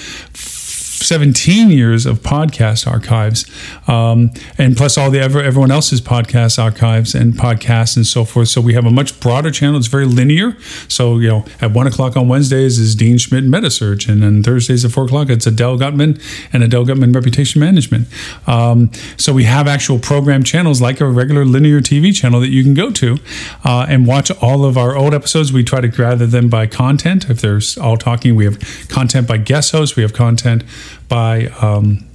17 1.02 1.70
years 1.70 2.06
of 2.06 2.20
podcast 2.20 2.88
archives, 2.88 3.46
um, 3.88 4.32
and 4.58 4.78
plus 4.78 4.98
all 4.98 5.12
the 5.12 5.20
ever, 5.20 5.42
everyone 5.42 5.72
else's 5.72 6.02
podcast 6.02 6.62
archives 6.62 7.16
and 7.16 7.34
podcasts 7.34 7.96
and 7.96 8.06
so 8.06 8.26
forth. 8.26 8.50
So 8.50 8.62
we 8.62 8.74
have 8.74 8.86
a 8.86 8.92
much 8.92 9.20
broader 9.20 9.52
channel. 9.52 9.78
It's 9.78 9.88
very 9.88 10.06
linear. 10.06 10.58
So 10.88 11.18
you 11.20 11.28
know, 11.28 11.46
at 11.60 11.72
one 11.72 11.88
o'clock 11.88 12.16
on 12.16 12.28
Wednesdays 12.28 12.80
is 12.80 12.96
Dean 12.96 13.18
Schmit 13.18 13.48
MetaSearch, 13.48 14.08
and 14.08 14.24
then 14.24 14.44
Thursdays 14.44 14.86
at 14.86 14.92
four 14.92 15.06
o'clock 15.06 15.30
it's 15.30 15.48
Adele 15.48 15.78
Gutman 15.78 16.20
and 16.54 16.64
Adele 16.64 16.86
Gutman 16.86 17.12
Reputation 17.12 17.60
Management. 17.60 18.08
Um, 18.48 18.92
so 19.18 19.34
we 19.34 19.44
have 19.46 19.68
actual 19.68 20.00
program 20.00 20.44
channels 20.44 20.82
like 20.82 21.00
a 21.00 21.06
regular 21.06 21.46
linear 21.46 21.82
TV 21.82 22.14
channel 22.14 22.40
that 22.40 22.50
you 22.50 22.64
can 22.64 22.74
go 22.74 22.92
to 22.92 23.18
uh, 23.64 23.86
and 23.88 24.08
watch 24.08 24.32
all 24.42 24.66
of 24.66 24.78
our 24.78 24.96
old 24.96 25.14
episodes. 25.14 25.52
We 25.54 25.64
try 25.64 25.82
to 25.82 25.88
gather 25.88 26.26
them 26.26 26.50
by 26.50 26.68
content. 26.68 27.30
If 27.30 27.42
there's 27.42 27.78
all 27.78 27.98
talking, 27.98 28.36
we 28.36 28.46
have 28.46 28.60
content 28.88 29.28
by 29.28 29.38
guest 29.38 29.72
hosts. 29.72 29.96
We 29.96 30.04
have 30.04 30.14
content 30.14 30.64
by 31.08 31.48
um, 31.62 32.06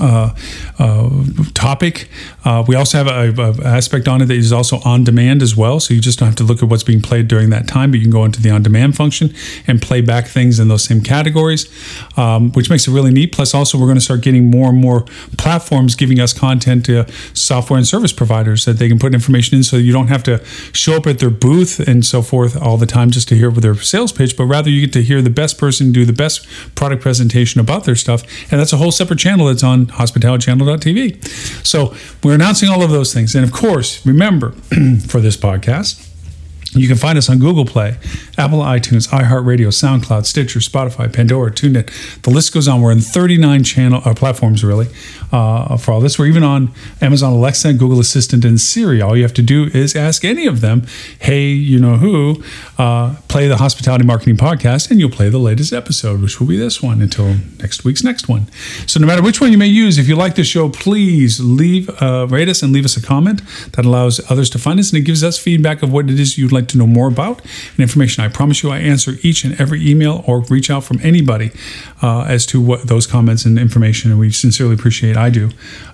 uh, 0.00 0.34
uh, 0.78 1.10
topic. 1.54 2.08
Uh, 2.44 2.64
we 2.66 2.74
also 2.74 3.02
have 3.02 3.08
a, 3.38 3.66
aspect 3.66 4.08
on 4.08 4.22
it 4.22 4.26
that 4.26 4.36
is 4.36 4.52
also 4.52 4.78
on 4.84 5.04
demand 5.04 5.42
as 5.42 5.56
well. 5.56 5.80
So 5.80 5.94
you 5.94 6.00
just 6.00 6.18
don't 6.18 6.26
have 6.26 6.36
to 6.36 6.44
look 6.44 6.62
at 6.62 6.68
what's 6.68 6.82
being 6.82 7.00
played 7.00 7.28
during 7.28 7.50
that 7.50 7.66
time, 7.66 7.90
but 7.90 7.98
you 7.98 8.04
can 8.04 8.12
go 8.12 8.24
into 8.24 8.40
the 8.40 8.50
on 8.50 8.62
demand 8.62 8.96
function 8.96 9.34
and 9.66 9.80
play 9.80 10.00
back 10.00 10.26
things 10.26 10.58
in 10.58 10.68
those 10.68 10.84
same 10.84 11.00
categories, 11.00 11.66
um, 12.16 12.52
which 12.52 12.70
makes 12.70 12.86
it 12.86 12.92
really 12.92 13.12
neat. 13.12 13.32
Plus, 13.32 13.54
also 13.54 13.78
we're 13.78 13.86
going 13.86 13.96
to 13.96 14.04
start 14.04 14.20
getting 14.20 14.50
more 14.50 14.68
and 14.68 14.78
more 14.78 15.02
platforms 15.36 15.94
giving 15.94 16.20
us 16.20 16.32
content 16.32 16.84
to 16.86 17.06
software 17.34 17.78
and 17.78 17.86
service 17.86 18.12
providers 18.12 18.64
that 18.64 18.74
they 18.74 18.88
can 18.88 18.98
put 18.98 19.14
information 19.14 19.56
in, 19.56 19.64
so 19.64 19.76
you 19.76 19.92
don't 19.92 20.08
have 20.08 20.22
to 20.22 20.44
show 20.72 20.96
up 20.96 21.06
at 21.06 21.18
their 21.18 21.30
booth 21.30 21.80
and 21.80 22.04
so 22.04 22.22
forth 22.22 22.60
all 22.60 22.76
the 22.76 22.86
time 22.86 23.10
just 23.10 23.28
to 23.28 23.34
hear 23.34 23.50
their 23.50 23.74
sales 23.74 24.12
pitch, 24.12 24.36
but 24.36 24.44
rather 24.44 24.70
you 24.70 24.80
get 24.80 24.92
to 24.92 25.02
hear 25.02 25.22
the 25.22 25.30
best 25.30 25.58
person 25.58 25.92
do 25.92 26.04
the 26.04 26.12
best 26.12 26.46
product 26.74 27.02
presentation 27.02 27.60
about 27.60 27.84
their 27.84 27.96
stuff, 27.96 28.22
and 28.50 28.60
that's 28.60 28.72
a 28.72 28.76
whole 28.76 28.92
separate 28.92 29.18
channel 29.18 29.46
that's 29.46 29.63
on 29.64 29.86
hospitalitychannel.tv. 29.86 31.66
So 31.66 31.94
we're 32.22 32.34
announcing 32.34 32.68
all 32.68 32.82
of 32.82 32.90
those 32.90 33.12
things. 33.12 33.34
And 33.34 33.44
of 33.44 33.52
course, 33.52 34.04
remember 34.06 34.50
for 35.08 35.20
this 35.20 35.36
podcast, 35.36 36.10
you 36.76 36.88
can 36.88 36.96
find 36.96 37.16
us 37.16 37.30
on 37.30 37.38
Google 37.38 37.64
Play, 37.64 37.96
Apple 38.36 38.60
iTunes, 38.60 39.08
iHeartRadio, 39.08 39.68
SoundCloud, 39.68 40.26
Stitcher, 40.26 40.60
Spotify, 40.60 41.12
Pandora, 41.12 41.50
TuneIn. 41.50 42.22
The 42.22 42.30
list 42.30 42.52
goes 42.52 42.66
on. 42.68 42.80
We're 42.80 42.92
in 42.92 43.00
39 43.00 43.64
channel 43.64 44.02
uh, 44.04 44.14
platforms, 44.14 44.64
really, 44.64 44.88
uh, 45.32 45.76
for 45.76 45.92
all 45.92 46.00
this. 46.00 46.18
We're 46.18 46.26
even 46.26 46.42
on 46.42 46.72
Amazon 47.00 47.32
Alexa, 47.32 47.74
Google 47.74 48.00
Assistant, 48.00 48.44
and 48.44 48.60
Siri. 48.60 49.00
All 49.00 49.16
you 49.16 49.22
have 49.22 49.34
to 49.34 49.42
do 49.42 49.66
is 49.66 49.94
ask 49.94 50.24
any 50.24 50.46
of 50.46 50.60
them, 50.60 50.82
hey, 51.20 51.48
you 51.48 51.78
know 51.78 51.96
who, 51.96 52.42
uh, 52.78 53.16
play 53.28 53.48
the 53.48 53.56
Hospitality 53.56 54.04
Marketing 54.04 54.36
Podcast, 54.36 54.90
and 54.90 54.98
you'll 54.98 55.10
play 55.10 55.28
the 55.28 55.38
latest 55.38 55.72
episode, 55.72 56.20
which 56.20 56.40
will 56.40 56.46
be 56.46 56.56
this 56.56 56.82
one 56.82 57.00
until 57.00 57.36
next 57.60 57.84
week's 57.84 58.02
next 58.02 58.28
one. 58.28 58.46
So 58.86 58.98
no 59.00 59.06
matter 59.06 59.22
which 59.22 59.40
one 59.40 59.52
you 59.52 59.58
may 59.58 59.66
use, 59.66 59.98
if 59.98 60.08
you 60.08 60.16
like 60.16 60.34
the 60.34 60.44
show, 60.44 60.68
please 60.68 61.40
leave, 61.40 61.90
uh, 62.02 62.26
rate 62.28 62.48
us 62.48 62.62
and 62.62 62.72
leave 62.72 62.84
us 62.84 62.96
a 62.96 63.02
comment. 63.02 63.42
That 63.72 63.84
allows 63.84 64.20
others 64.30 64.50
to 64.50 64.58
find 64.58 64.80
us, 64.80 64.90
and 64.92 64.98
it 64.98 65.04
gives 65.04 65.22
us 65.22 65.38
feedback 65.38 65.82
of 65.82 65.92
what 65.92 66.10
it 66.10 66.18
is 66.18 66.36
you'd 66.36 66.52
like 66.52 66.68
to 66.68 66.78
know 66.78 66.86
more 66.86 67.08
about 67.08 67.40
and 67.40 67.80
information. 67.80 68.23
I 68.24 68.28
promise 68.28 68.62
you, 68.62 68.70
I 68.70 68.78
answer 68.78 69.12
each 69.22 69.44
and 69.44 69.58
every 69.60 69.86
email 69.88 70.24
or 70.26 70.40
reach 70.42 70.70
out 70.70 70.84
from 70.84 70.98
anybody 71.02 71.52
uh, 72.02 72.22
as 72.22 72.46
to 72.46 72.60
what 72.60 72.88
those 72.88 73.06
comments 73.06 73.44
and 73.44 73.58
information, 73.58 74.10
and 74.10 74.18
we 74.18 74.30
sincerely 74.30 74.74
appreciate. 74.74 75.16
I 75.16 75.30
do 75.30 75.50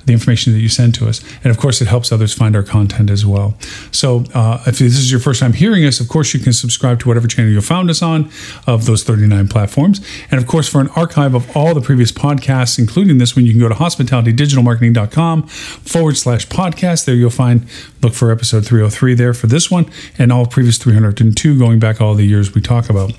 the 0.06 0.12
information 0.12 0.52
that 0.52 0.60
you 0.60 0.68
send 0.68 0.94
to 0.96 1.08
us, 1.08 1.22
and 1.42 1.50
of 1.50 1.58
course, 1.58 1.80
it 1.82 1.88
helps 1.88 2.12
others 2.12 2.32
find 2.32 2.54
our 2.54 2.62
content 2.62 3.10
as 3.10 3.26
well. 3.26 3.54
So, 3.90 4.24
uh, 4.34 4.62
if 4.66 4.78
this 4.78 4.96
is 4.96 5.10
your 5.10 5.20
first 5.20 5.40
time 5.40 5.52
hearing 5.52 5.84
us, 5.84 6.00
of 6.00 6.08
course, 6.08 6.32
you 6.32 6.40
can 6.40 6.52
subscribe 6.52 7.00
to 7.00 7.08
whatever 7.08 7.26
channel 7.26 7.50
you 7.50 7.60
found 7.60 7.90
us 7.90 8.02
on 8.02 8.30
of 8.66 8.86
those 8.86 9.02
39 9.02 9.48
platforms, 9.48 10.00
and 10.30 10.40
of 10.40 10.46
course, 10.46 10.68
for 10.68 10.80
an 10.80 10.88
archive 10.96 11.34
of 11.34 11.54
all 11.56 11.74
the 11.74 11.80
previous 11.80 12.12
podcasts, 12.12 12.78
including 12.78 13.18
this 13.18 13.34
one, 13.34 13.44
you 13.44 13.52
can 13.52 13.60
go 13.60 13.68
to 13.68 13.74
hospitalitydigitalmarketing.com 13.74 15.46
forward 15.46 16.16
slash 16.16 16.46
podcast. 16.46 17.04
There, 17.04 17.14
you'll 17.14 17.30
find 17.30 17.68
look 18.02 18.14
for 18.14 18.30
episode 18.30 18.64
303 18.64 19.14
there 19.14 19.34
for 19.34 19.46
this 19.46 19.70
one, 19.70 19.90
and 20.18 20.32
all 20.32 20.46
previous 20.46 20.78
302 20.78 21.58
going 21.58 21.78
back 21.78 22.00
all 22.00 22.14
the 22.14 22.26
years 22.26 22.54
we 22.54 22.60
talk 22.60 22.88
about. 22.88 23.12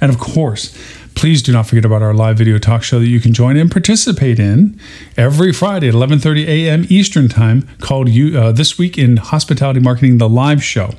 And 0.00 0.10
of 0.10 0.18
course, 0.18 0.76
please 1.18 1.42
do 1.42 1.50
not 1.50 1.66
forget 1.66 1.84
about 1.84 2.00
our 2.00 2.14
live 2.14 2.38
video 2.38 2.58
talk 2.58 2.84
show 2.84 3.00
that 3.00 3.08
you 3.08 3.18
can 3.18 3.32
join 3.32 3.56
and 3.56 3.72
participate 3.72 4.38
in 4.38 4.78
every 5.16 5.52
Friday 5.52 5.88
at 5.88 5.94
11:30 5.94 6.46
a.m. 6.46 6.86
Eastern 6.88 7.28
Time, 7.28 7.68
called 7.80 8.08
"You 8.08 8.38
uh, 8.38 8.52
This 8.52 8.78
Week 8.78 8.96
in 8.96 9.16
Hospitality 9.16 9.80
Marketing: 9.80 10.18
The 10.18 10.28
Live 10.28 10.62
Show." 10.62 10.94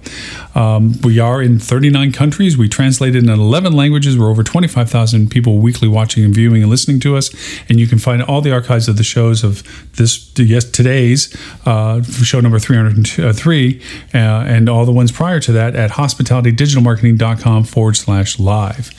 Um, 0.55 0.99
we 1.03 1.19
are 1.19 1.41
in 1.41 1.57
39 1.57 2.11
countries. 2.11 2.57
We 2.57 2.67
translated 2.67 3.23
in 3.23 3.29
11 3.29 3.71
languages. 3.71 4.17
We're 4.17 4.29
over 4.29 4.43
25,000 4.43 5.31
people 5.31 5.59
weekly 5.59 5.87
watching 5.87 6.25
and 6.25 6.35
viewing 6.35 6.63
and 6.63 6.69
listening 6.69 6.99
to 6.99 7.15
us. 7.15 7.33
And 7.69 7.79
you 7.79 7.87
can 7.87 7.97
find 7.97 8.21
all 8.21 8.41
the 8.41 8.51
archives 8.51 8.89
of 8.89 8.97
the 8.97 9.05
shows 9.05 9.45
of 9.45 9.63
this 9.95 10.33
yes 10.37 10.65
today's 10.65 11.33
uh, 11.65 12.03
show 12.03 12.41
number 12.41 12.59
303 12.59 13.81
uh, 14.13 14.17
and 14.17 14.67
all 14.67 14.85
the 14.85 14.91
ones 14.91 15.13
prior 15.13 15.39
to 15.39 15.53
that 15.53 15.77
at 15.77 15.91
hospitalitydigitalmarketing.com 15.91 17.63
forward 17.63 17.95
slash 17.95 18.37
live. 18.37 18.91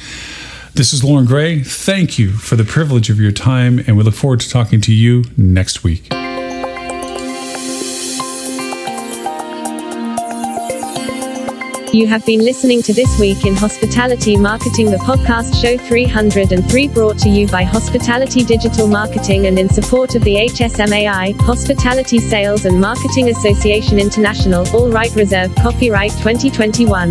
This 0.74 0.92
is 0.92 1.04
Loren 1.04 1.26
Gray. 1.26 1.62
Thank 1.62 2.18
you 2.18 2.30
for 2.30 2.56
the 2.56 2.64
privilege 2.64 3.10
of 3.10 3.20
your 3.20 3.32
time, 3.32 3.80
and 3.80 3.96
we 3.96 4.02
look 4.02 4.14
forward 4.14 4.40
to 4.40 4.48
talking 4.48 4.80
to 4.82 4.94
you 4.94 5.24
next 5.36 5.84
week. 5.84 6.08
You 11.92 12.06
have 12.06 12.24
been 12.24 12.44
listening 12.44 12.82
to 12.82 12.92
This 12.92 13.18
Week 13.18 13.44
in 13.44 13.56
Hospitality 13.56 14.36
Marketing, 14.36 14.92
the 14.92 14.98
podcast 14.98 15.60
show 15.60 15.76
303, 15.76 16.88
brought 16.88 17.18
to 17.18 17.28
you 17.28 17.48
by 17.48 17.64
Hospitality 17.64 18.44
Digital 18.44 18.86
Marketing 18.86 19.46
and 19.46 19.58
in 19.58 19.68
support 19.68 20.14
of 20.14 20.22
the 20.22 20.36
HSMAI, 20.36 21.38
Hospitality 21.40 22.20
Sales 22.20 22.64
and 22.64 22.80
Marketing 22.80 23.28
Association 23.30 23.98
International, 23.98 24.66
all 24.68 24.88
right 24.88 25.12
reserved, 25.16 25.56
copyright 25.56 26.12
2021. 26.12 27.10